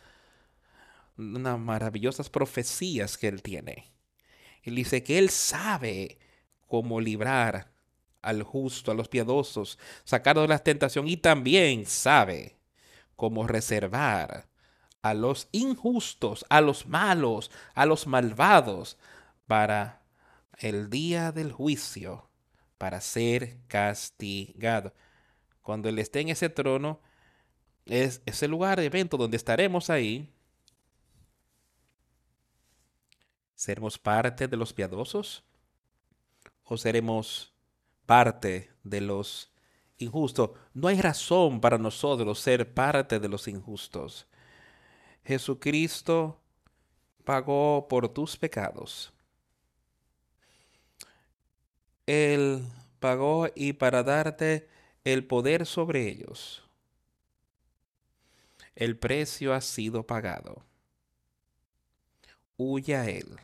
[1.18, 3.92] unas maravillosas profecías que él tiene.
[4.62, 6.18] Él dice que él sabe
[6.66, 7.75] cómo librar
[8.26, 12.58] al justo, a los piadosos, sacarlos de la tentación y también sabe
[13.14, 14.48] cómo reservar
[15.00, 18.98] a los injustos, a los malos, a los malvados
[19.46, 20.02] para
[20.58, 22.28] el día del juicio,
[22.78, 24.92] para ser castigado.
[25.62, 27.00] Cuando Él esté en ese trono,
[27.84, 30.32] es ese lugar evento donde estaremos ahí.
[33.54, 35.44] ¿Seremos parte de los piadosos?
[36.64, 37.55] ¿O seremos
[38.06, 39.52] parte de los
[39.98, 40.50] injustos.
[40.72, 44.26] No hay razón para nosotros ser parte de los injustos.
[45.24, 46.40] Jesucristo
[47.24, 49.12] pagó por tus pecados.
[52.06, 52.64] Él
[53.00, 54.68] pagó y para darte
[55.04, 56.62] el poder sobre ellos.
[58.76, 60.62] El precio ha sido pagado.
[62.56, 63.36] Huye a Él.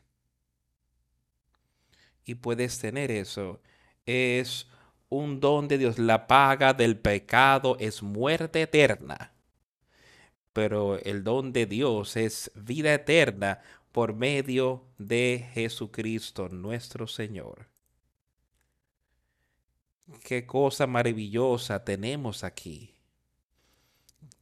[2.24, 3.60] Y puedes tener eso.
[4.06, 4.68] Es
[5.08, 5.98] un don de Dios.
[5.98, 9.32] La paga del pecado es muerte eterna.
[10.52, 13.60] Pero el don de Dios es vida eterna
[13.92, 17.68] por medio de Jesucristo nuestro Señor.
[20.24, 22.94] Qué cosa maravillosa tenemos aquí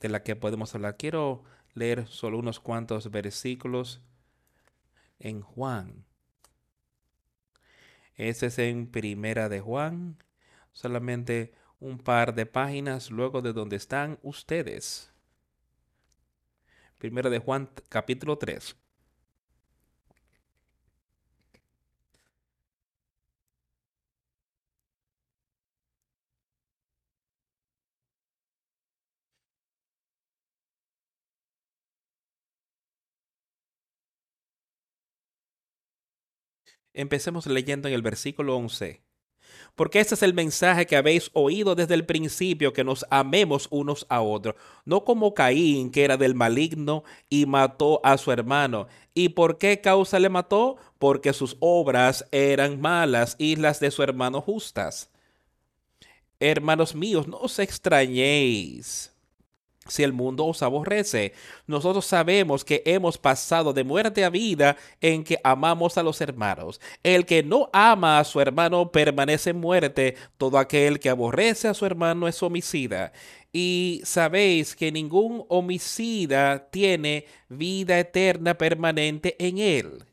[0.01, 0.97] de la que podemos hablar.
[0.97, 1.45] Quiero
[1.75, 4.01] leer solo unos cuantos versículos
[5.19, 6.07] en Juan.
[8.21, 10.19] Ese es en Primera de Juan,
[10.73, 15.11] solamente un par de páginas luego de donde están ustedes.
[16.99, 18.77] Primera de Juan capítulo 3.
[36.95, 39.03] Empecemos leyendo en el versículo 11.
[39.75, 44.07] Porque este es el mensaje que habéis oído desde el principio, que nos amemos unos
[44.09, 48.89] a otros, no como Caín, que era del maligno y mató a su hermano.
[49.15, 50.77] ¿Y por qué causa le mató?
[50.99, 55.11] Porque sus obras eran malas y las de su hermano justas.
[56.41, 59.13] Hermanos míos, no os extrañéis
[59.87, 61.33] si el mundo os aborrece.
[61.67, 66.81] Nosotros sabemos que hemos pasado de muerte a vida en que amamos a los hermanos.
[67.03, 70.17] El que no ama a su hermano permanece en muerte.
[70.37, 73.13] Todo aquel que aborrece a su hermano es homicida.
[73.53, 80.05] Y sabéis que ningún homicida tiene vida eterna permanente en él.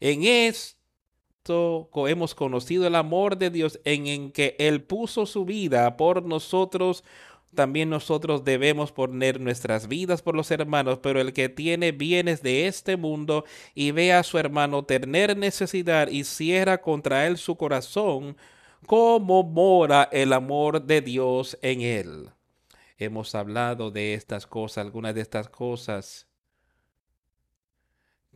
[0.00, 5.96] En esto hemos conocido el amor de Dios en, en que Él puso su vida
[5.96, 7.04] por nosotros
[7.54, 12.66] también nosotros debemos poner nuestras vidas por los hermanos, pero el que tiene bienes de
[12.66, 13.44] este mundo
[13.74, 18.36] y ve a su hermano tener necesidad y cierra contra él su corazón,
[18.86, 22.30] ¿cómo mora el amor de Dios en él?
[22.98, 26.28] Hemos hablado de estas cosas, algunas de estas cosas,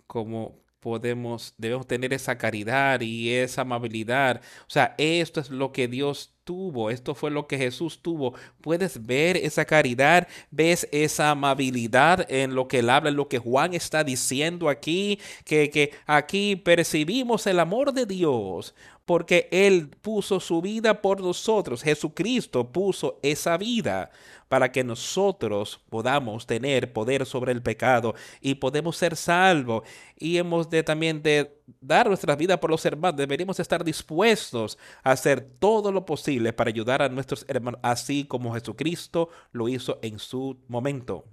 [0.07, 4.41] como podemos, debemos tener esa caridad y esa amabilidad.
[4.63, 8.35] O sea, esto es lo que Dios tuvo, esto fue lo que Jesús tuvo.
[8.63, 13.39] Puedes ver esa caridad, ves esa amabilidad en lo que él habla, en lo que
[13.39, 18.75] Juan está diciendo aquí, que, que aquí percibimos el amor de Dios
[19.07, 21.83] porque Él puso su vida por nosotros.
[21.83, 24.11] Jesucristo puso esa vida
[24.49, 29.85] para que nosotros podamos tener poder sobre el pecado y podemos ser salvos.
[30.19, 33.17] Y hemos de también de dar nuestra vida por los hermanos.
[33.17, 38.55] Deberíamos estar dispuestos a hacer todo lo posible para ayudar a nuestros hermanos, así como
[38.55, 41.25] Jesucristo lo hizo en su momento.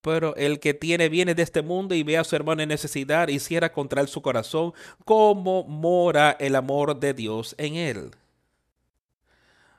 [0.00, 3.28] Pero el que tiene bienes de este mundo y ve a su hermano en necesidad
[3.28, 3.40] y
[3.70, 4.72] contra él su corazón,
[5.04, 8.10] ¿cómo mora el amor de Dios en él?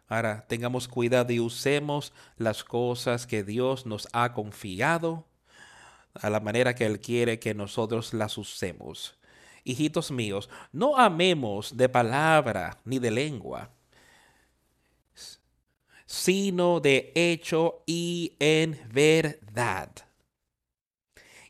[0.09, 5.25] Ahora, tengamos cuidado y usemos las cosas que Dios nos ha confiado
[6.21, 9.17] a la manera que Él quiere que nosotros las usemos.
[9.63, 13.71] Hijitos míos, no amemos de palabra ni de lengua,
[16.05, 19.91] sino de hecho y en verdad.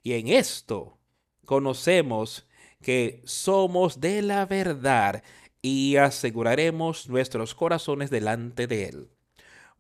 [0.02, 0.98] Y en esto
[1.46, 2.48] conocemos
[2.82, 5.24] que somos de la verdad
[5.62, 9.10] y aseguraremos nuestros corazones delante de Él.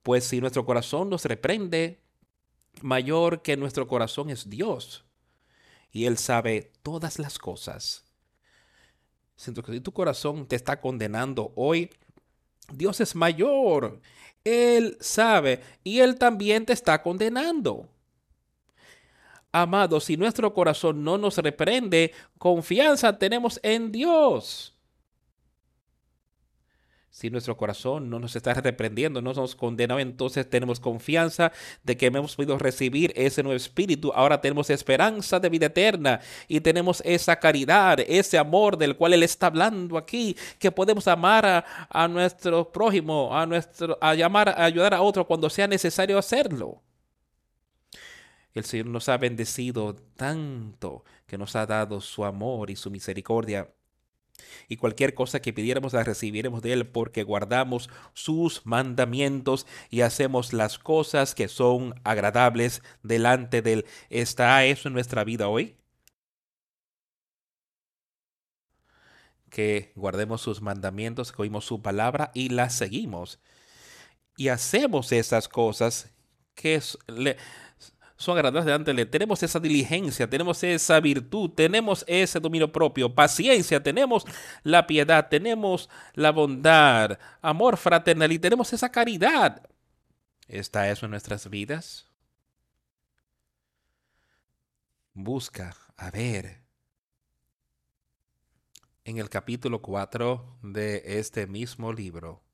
[0.03, 2.01] Pues si nuestro corazón nos reprende,
[2.81, 5.05] mayor que nuestro corazón es Dios.
[5.91, 8.05] Y Él sabe todas las cosas.
[9.35, 11.89] Siento que si tu corazón te está condenando hoy,
[12.71, 14.01] Dios es mayor.
[14.43, 17.89] Él sabe y Él también te está condenando.
[19.51, 24.76] Amados, si nuestro corazón no nos reprende, confianza tenemos en Dios
[27.17, 31.51] si nuestro corazón no nos está reprendiendo, no nos condena, entonces tenemos confianza
[31.83, 34.11] de que hemos podido recibir ese nuevo espíritu.
[34.13, 39.23] Ahora tenemos esperanza de vida eterna y tenemos esa caridad, ese amor del cual Él
[39.23, 44.93] está hablando aquí, que podemos amar a, nuestro prójimo, a, nuestro, a llamar, a ayudar
[44.93, 46.83] a otro cuando sea necesario hacerlo.
[48.53, 53.71] El Señor nos ha bendecido tanto que nos ha dado su amor y su misericordia
[54.67, 60.53] y cualquier cosa que pidiéramos la recibiremos de Él porque guardamos sus mandamientos y hacemos
[60.53, 63.85] las cosas que son agradables delante de Él.
[64.09, 65.75] ¿Está eso en nuestra vida hoy?
[69.49, 73.39] Que guardemos sus mandamientos, que oímos su palabra y la seguimos.
[74.37, 76.11] y hacemos esas cosas
[76.55, 76.81] que
[78.17, 79.09] son agradables delante de él.
[79.09, 84.25] Tenemos esa diligencia, tenemos esa virtud, tenemos ese dominio propio, paciencia, tenemos
[84.63, 89.61] la piedad, tenemos la bondad, amor fraternal y tenemos esa caridad.
[90.47, 92.07] ¿Está eso en nuestras vidas?
[95.13, 96.61] Busca, a ver,
[99.05, 102.46] en el capítulo 4 de este mismo libro.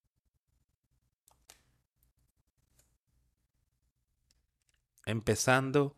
[5.05, 5.95] Empezando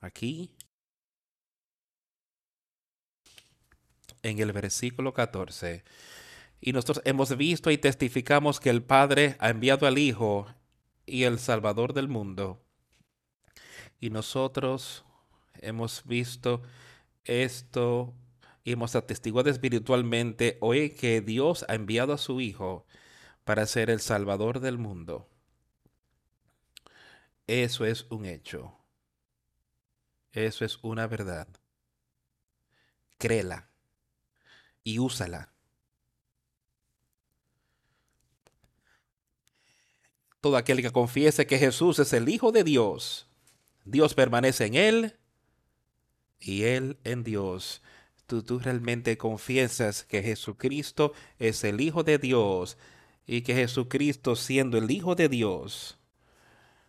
[0.00, 0.56] aquí
[4.22, 5.84] en el versículo 14.
[6.60, 10.46] Y nosotros hemos visto y testificamos que el Padre ha enviado al Hijo
[11.04, 12.60] y el Salvador del mundo.
[14.00, 15.04] Y nosotros
[15.60, 16.62] hemos visto
[17.24, 18.14] esto
[18.64, 22.84] y hemos atestiguado espiritualmente hoy que Dios ha enviado a su Hijo
[23.44, 25.28] para ser el Salvador del mundo.
[27.46, 28.76] Eso es un hecho.
[30.32, 31.48] Eso es una verdad.
[33.18, 33.70] Créela
[34.84, 35.52] y úsala.
[40.40, 43.26] Todo aquel que confiese que Jesús es el Hijo de Dios,
[43.84, 45.16] Dios permanece en él
[46.38, 47.82] y él en Dios
[48.26, 52.76] tú, realmente confiesas que Jesucristo es el Hijo de Dios
[53.26, 55.98] y que Jesucristo siendo el Hijo de Dios,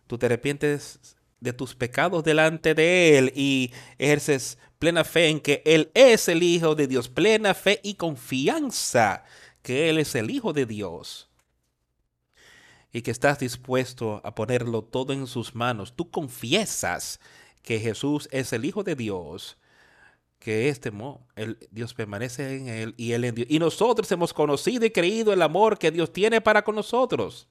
[0.08, 5.62] tú te arrepientes de tus pecados delante de Él y ejerces plena fe en que
[5.64, 9.24] Él es el Hijo de Dios, plena fe y confianza
[9.62, 11.30] que Él es el Hijo de Dios
[12.92, 15.94] y que estás dispuesto a ponerlo todo en sus manos.
[15.94, 17.20] Tú confiesas
[17.62, 19.58] que Jesús es el Hijo de Dios
[20.38, 20.92] que este
[21.36, 23.48] el, Dios permanece en él y él en Dios.
[23.50, 27.48] Y nosotros hemos conocido y creído el amor que Dios tiene para con nosotros.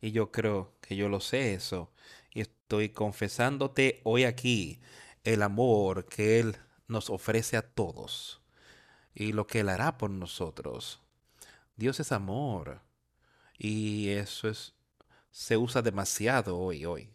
[0.00, 1.92] Y yo creo que yo lo sé eso.
[2.32, 4.80] Y estoy confesándote hoy aquí
[5.24, 6.56] el amor que Él
[6.88, 8.42] nos ofrece a todos
[9.14, 11.00] y lo que Él hará por nosotros.
[11.76, 12.82] Dios es amor.
[13.56, 14.74] Y eso es,
[15.30, 17.10] se usa demasiado hoy, hoy.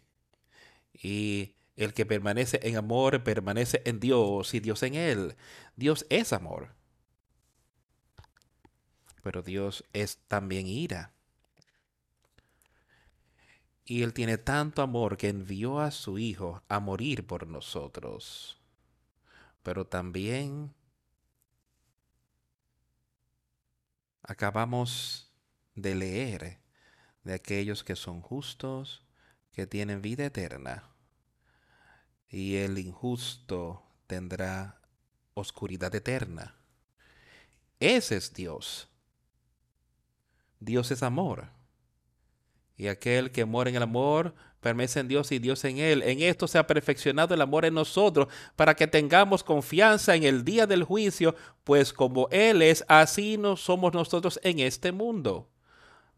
[0.92, 5.36] Y el que permanece en amor permanece en Dios y Dios en él.
[5.76, 6.74] Dios es amor.
[9.22, 11.12] Pero Dios es también ira.
[13.84, 18.60] Y Él tiene tanto amor que envió a su Hijo a morir por nosotros.
[19.62, 20.72] Pero también
[24.22, 25.32] acabamos
[25.74, 26.60] de leer
[27.24, 29.04] de aquellos que son justos,
[29.52, 30.90] que tienen vida eterna
[32.30, 34.80] y el injusto tendrá
[35.34, 36.54] oscuridad eterna.
[37.80, 38.88] Ese es Dios.
[40.60, 41.50] Dios es amor.
[42.80, 46.02] Y aquel que mora en el amor permanece en Dios y Dios en él.
[46.02, 50.44] En esto se ha perfeccionado el amor en nosotros para que tengamos confianza en el
[50.44, 55.50] día del juicio, pues como Él es, así no somos nosotros en este mundo.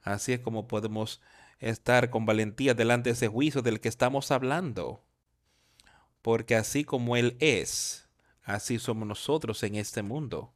[0.02, 1.20] Así es como podemos
[1.58, 5.02] estar con valentía delante de ese juicio del que estamos hablando
[6.22, 8.08] porque así como Él es,
[8.44, 10.54] así somos nosotros en este mundo.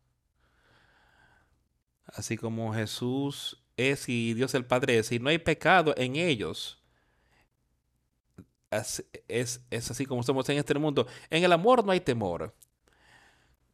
[2.07, 6.83] Así como Jesús es y Dios el Padre es, y no hay pecado en ellos.
[9.29, 11.07] Es, así como somos en este mundo.
[11.31, 12.55] En el amor no hay temor.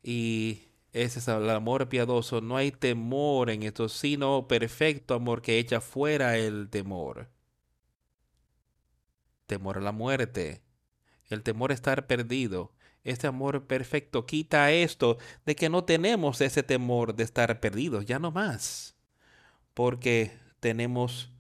[0.02, 0.62] Y
[0.93, 2.40] ese es el amor piadoso.
[2.40, 7.28] No hay temor en esto, sino perfecto amor que echa fuera el temor.
[9.47, 10.62] Temor a la muerte
[11.32, 12.72] el temor a estar perdido.
[13.05, 18.18] Este amor perfecto quita esto de que no tenemos ese temor de estar perdidos, ya
[18.18, 18.91] no más,
[19.74, 21.31] porque tenemos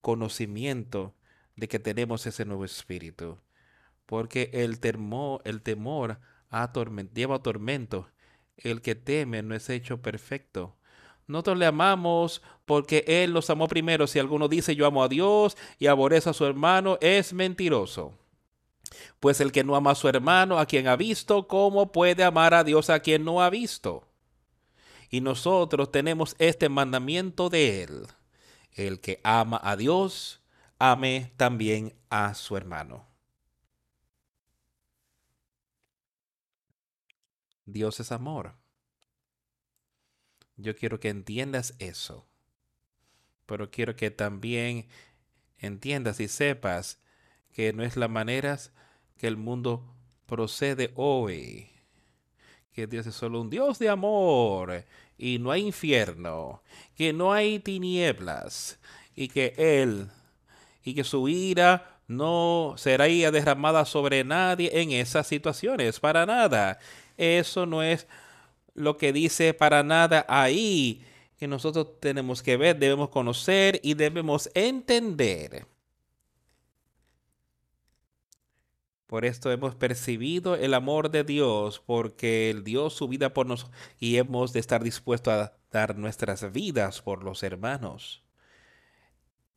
[0.00, 1.14] conocimiento
[1.56, 3.38] de que tenemos ese nuevo espíritu,
[4.04, 6.20] porque el, temor, el temor
[7.14, 8.08] lleva tormento,
[8.56, 10.76] el que teme no es hecho perfecto.
[11.26, 14.06] Nosotros le amamos porque Él nos amó primero.
[14.06, 18.16] Si alguno dice yo amo a Dios y aborrece a su hermano, es mentiroso.
[19.18, 22.54] Pues el que no ama a su hermano, a quien ha visto, ¿cómo puede amar
[22.54, 24.06] a Dios a quien no ha visto?
[25.10, 28.06] Y nosotros tenemos este mandamiento de Él.
[28.72, 30.40] El que ama a Dios,
[30.78, 33.06] ame también a su hermano.
[37.64, 38.54] Dios es amor.
[40.56, 42.26] Yo quiero que entiendas eso.
[43.44, 44.88] Pero quiero que también
[45.58, 46.98] entiendas y sepas
[47.52, 48.58] que no es la manera
[49.16, 49.94] que el mundo
[50.26, 51.75] procede hoy.
[52.76, 54.84] Que Dios es solo un Dios de amor
[55.16, 56.62] y no hay infierno,
[56.94, 58.78] que no hay tinieblas
[59.14, 60.08] y que Él
[60.84, 66.78] y que su ira no será derramada sobre nadie en esas situaciones, para nada.
[67.16, 68.06] Eso no es
[68.74, 71.02] lo que dice para nada ahí
[71.38, 75.66] que nosotros tenemos que ver, debemos conocer y debemos entender.
[79.06, 83.76] Por esto hemos percibido el amor de Dios, porque Él dio su vida por nosotros
[84.00, 88.24] y hemos de estar dispuestos a dar nuestras vidas por los hermanos.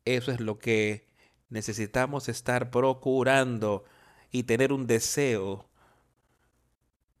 [0.04, 1.08] Eso es lo que
[1.48, 3.84] necesitamos estar procurando
[4.30, 5.68] y tener un deseo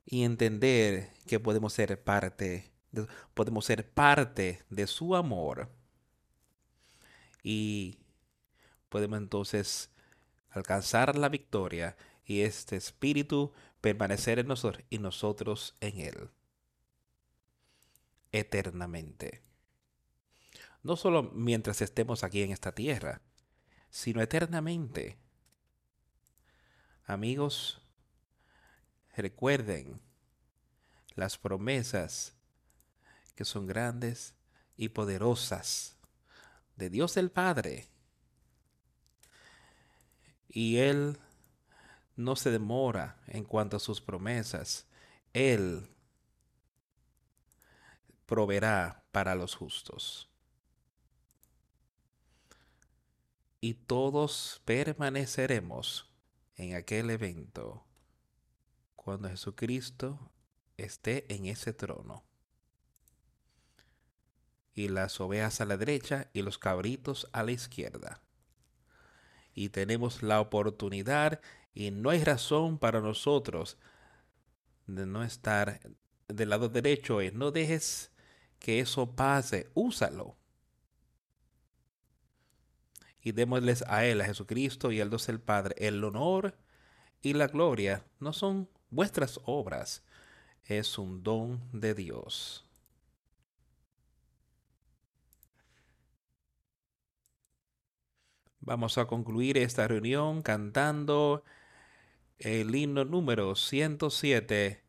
[0.06, 2.70] y entender que podemos ser parte,
[3.34, 5.68] podemos ser parte de su amor
[7.42, 7.98] y
[8.88, 9.90] podemos entonces
[10.50, 11.96] alcanzar la victoria
[12.30, 16.30] y este espíritu permanecer en nosotros y nosotros en él
[18.30, 19.42] eternamente.
[20.84, 23.20] No solo mientras estemos aquí en esta tierra,
[23.90, 25.18] sino eternamente.
[27.04, 27.82] Amigos,
[29.16, 30.00] recuerden
[31.16, 32.36] las promesas
[33.34, 34.34] que son grandes
[34.76, 35.96] y poderosas
[36.76, 37.88] de Dios el Padre.
[40.48, 41.18] Y Él
[42.20, 44.86] no se demora en cuanto a sus promesas.
[45.32, 45.88] Él
[48.26, 50.30] proveerá para los justos.
[53.60, 56.10] y todos permaneceremos
[56.56, 57.84] en aquel evento
[58.96, 60.32] cuando Jesucristo
[60.76, 62.24] esté en ese trono.
[64.72, 68.22] Y las ovejas a la derecha y los cabritos a la izquierda.
[69.52, 71.40] Y tenemos la oportunidad
[71.74, 73.78] y no hay razón para nosotros
[74.86, 75.80] de no estar
[76.28, 77.18] del lado derecho.
[77.32, 78.10] No dejes
[78.58, 80.36] que eso pase, úsalo
[83.22, 86.56] y démosles a Él, a Jesucristo y al Dios el Padre, el honor
[87.22, 88.04] y la gloria.
[88.18, 90.04] No son vuestras obras,
[90.64, 92.66] es un don de Dios.
[98.60, 101.44] Vamos a concluir esta reunión cantando
[102.40, 104.82] el himno número 107.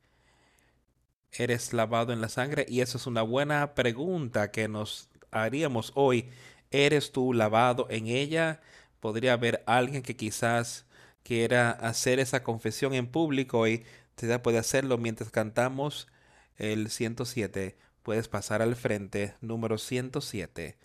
[1.31, 2.65] ¿Eres lavado en la sangre?
[2.67, 6.29] Y esa es una buena pregunta que nos haríamos hoy
[6.71, 8.61] ¿Eres tú lavado en ella?
[9.01, 10.85] Podría haber alguien que quizás
[11.23, 13.83] quiera hacer esa confesión en público y
[14.15, 16.07] te puede hacerlo mientras cantamos
[16.57, 17.77] el 107.
[18.03, 20.77] Puedes pasar al frente, número 107.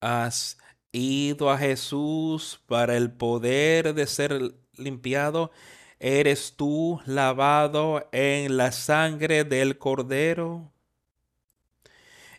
[0.00, 0.58] Has
[0.92, 5.50] ido a Jesús para el poder de ser limpiado,
[5.98, 10.72] ¿eres tú lavado en la sangre del Cordero?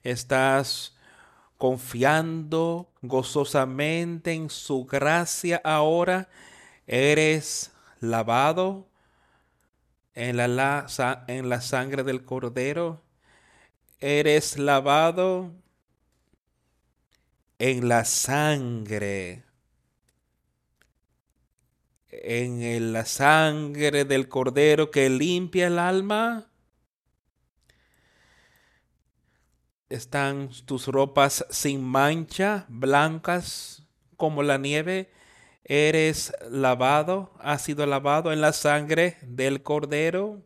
[0.03, 0.95] ¿Estás
[1.57, 6.29] confiando gozosamente en su gracia ahora?
[6.87, 8.87] ¿Eres lavado
[10.13, 10.87] en la,
[11.27, 13.01] en la sangre del Cordero?
[13.99, 15.51] ¿Eres lavado
[17.59, 19.43] en la sangre,
[22.09, 26.47] en la sangre del cordero que limpia el alma.
[29.89, 33.83] Están tus ropas sin mancha, blancas
[34.15, 35.11] como la nieve.
[35.65, 40.41] Eres lavado, has sido lavado en la sangre del cordero.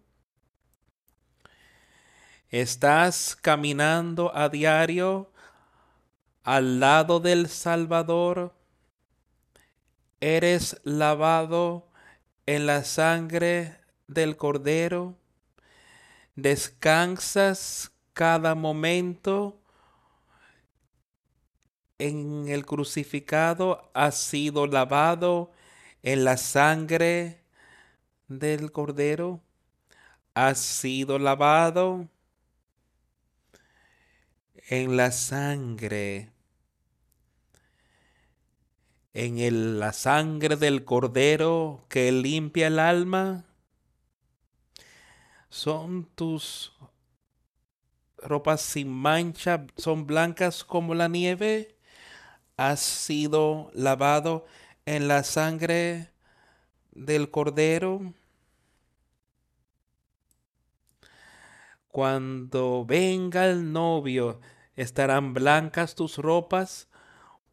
[2.49, 5.32] Estás caminando a diario
[6.44, 8.53] al lado del Salvador,
[10.20, 11.90] eres lavado
[12.45, 15.18] en la sangre del Cordero,
[16.36, 19.60] descansas cada momento
[21.98, 25.52] en el crucificado, has sido lavado
[26.02, 27.41] en la sangre
[28.28, 29.41] del Cordero,
[30.34, 32.10] has sido lavado
[34.68, 36.32] en la sangre
[39.14, 43.45] en la sangre del cordero que limpia el alma?
[45.49, 46.73] ¿Son tus
[48.18, 51.77] ropas sin mancha, son blancas como la nieve?
[52.57, 54.45] ¿Has sido lavado
[54.85, 56.11] en la sangre
[56.91, 58.14] del cordero?
[61.88, 64.41] Cuando venga el novio,
[64.76, 66.88] ¿estarán blancas tus ropas?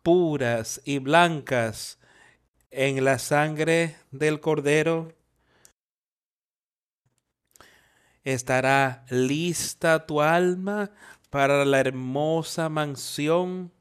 [0.02, 1.98] Puras y blancas
[2.70, 5.12] en la sangre del cordero.
[8.24, 10.90] Estará lista tu alma
[11.30, 13.72] para la hermosa mansión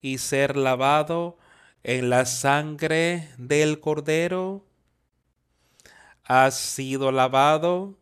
[0.00, 1.38] y ser lavado
[1.82, 4.64] en la sangre del cordero.
[6.24, 7.98] Has sido lavado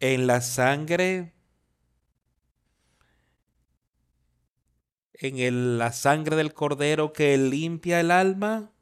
[0.00, 1.32] en la sangre
[5.22, 8.72] en la sangre del cordero que limpia el alma?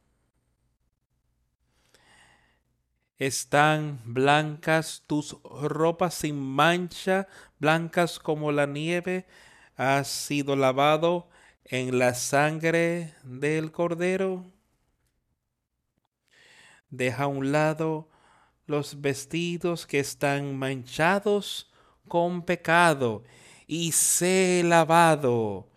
[3.18, 9.26] Están blancas tus ropas sin mancha, blancas como la nieve.
[9.76, 11.28] Has sido lavado
[11.64, 14.46] en la sangre del cordero.
[16.88, 18.08] Deja a un lado
[18.64, 21.70] los vestidos que están manchados
[22.08, 23.24] con pecado
[23.66, 25.69] y sé lavado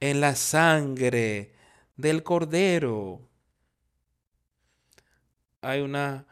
[0.00, 1.52] en la sangre
[1.96, 3.20] del cordero.
[5.60, 6.26] Hay una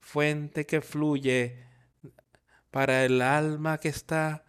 [0.00, 1.64] fuente que fluye
[2.70, 4.44] para el alma que está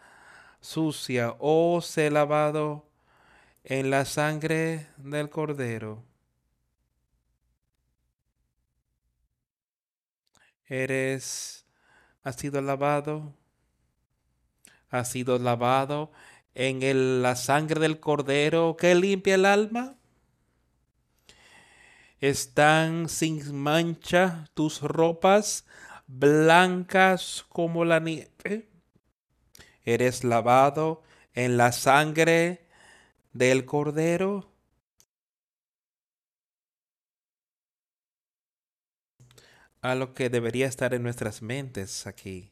[0.60, 2.90] sucia o se lavado
[3.64, 6.03] en la sangre del cordero.
[10.68, 11.66] Eres,
[12.24, 13.34] has sido lavado,
[14.90, 16.12] has sido lavado
[16.56, 19.98] en la sangre del cordero que limpia el alma?
[22.19, 25.65] Están sin mancha tus ropas
[26.07, 28.69] blancas como la nieve.
[29.84, 31.03] Eres lavado
[31.34, 32.65] en la sangre
[33.34, 34.52] del cordero.
[39.82, 42.52] A lo que debería estar en nuestras mentes aquí.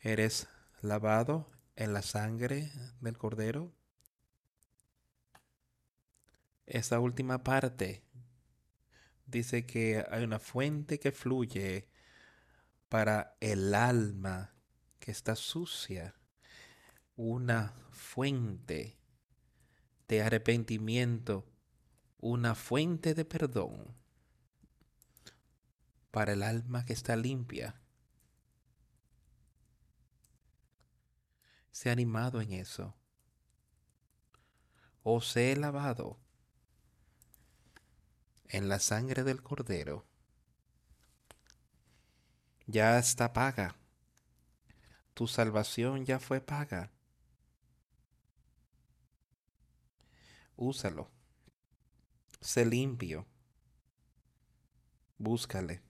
[0.00, 0.48] Eres
[0.82, 1.46] lavado
[1.78, 3.72] en la sangre del cordero.
[6.66, 8.02] Esta última parte
[9.26, 11.88] dice que hay una fuente que fluye
[12.88, 14.56] para el alma
[14.98, 16.16] que está sucia.
[17.14, 18.98] Una fuente
[20.08, 21.46] de arrepentimiento,
[22.18, 23.94] una fuente de perdón
[26.10, 27.80] para el alma que está limpia.
[31.78, 32.92] Se ha animado en eso.
[35.04, 36.18] O se he lavado
[38.46, 40.04] en la sangre del cordero.
[42.66, 43.76] Ya está paga.
[45.14, 46.90] Tu salvación ya fue paga.
[50.56, 51.12] Úsalo.
[52.40, 53.24] Sé limpio.
[55.16, 55.80] Búscale.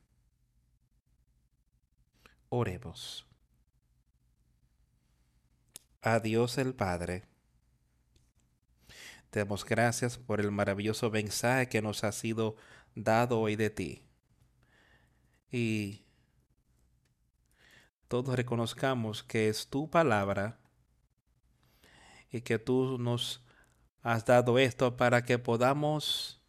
[2.50, 3.27] Oremos
[6.02, 7.24] a Dios el Padre.
[9.30, 12.56] Te damos gracias por el maravilloso mensaje que nos ha sido
[12.94, 14.02] dado hoy de ti.
[15.50, 16.04] Y
[18.08, 20.58] todos reconozcamos que es tu palabra
[22.30, 23.44] y que tú nos
[24.02, 26.42] has dado esto para que podamos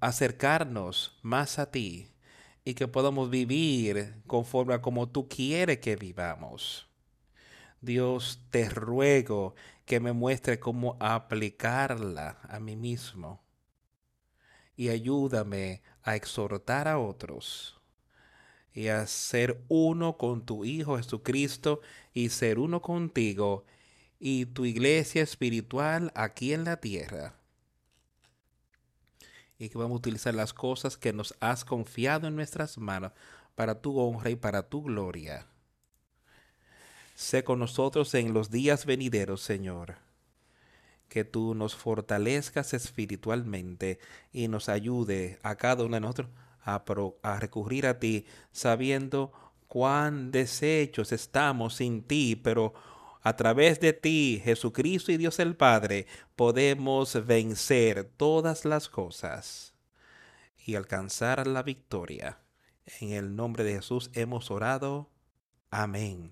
[0.00, 2.10] acercarnos más a ti
[2.64, 6.89] y que podamos vivir conforme a como tú quieres que vivamos.
[7.80, 9.54] Dios, te ruego
[9.86, 13.40] que me muestre cómo aplicarla a mí mismo
[14.76, 17.80] y ayúdame a exhortar a otros
[18.72, 21.80] y a ser uno con tu Hijo Jesucristo
[22.14, 23.64] y ser uno contigo
[24.18, 27.34] y tu iglesia espiritual aquí en la tierra.
[29.58, 33.12] Y que vamos a utilizar las cosas que nos has confiado en nuestras manos
[33.54, 35.46] para tu honra y para tu gloria.
[37.20, 39.96] Sé con nosotros en los días venideros, Señor.
[41.10, 43.98] Que tú nos fortalezcas espiritualmente
[44.32, 46.30] y nos ayude a cada uno de nosotros
[46.64, 46.82] a,
[47.22, 49.32] a recurrir a ti, sabiendo
[49.68, 52.72] cuán deshechos estamos sin ti, pero
[53.20, 56.06] a través de ti, Jesucristo y Dios el Padre,
[56.36, 59.74] podemos vencer todas las cosas
[60.56, 62.38] y alcanzar la victoria.
[62.98, 65.10] En el nombre de Jesús hemos orado.
[65.70, 66.28] Amén.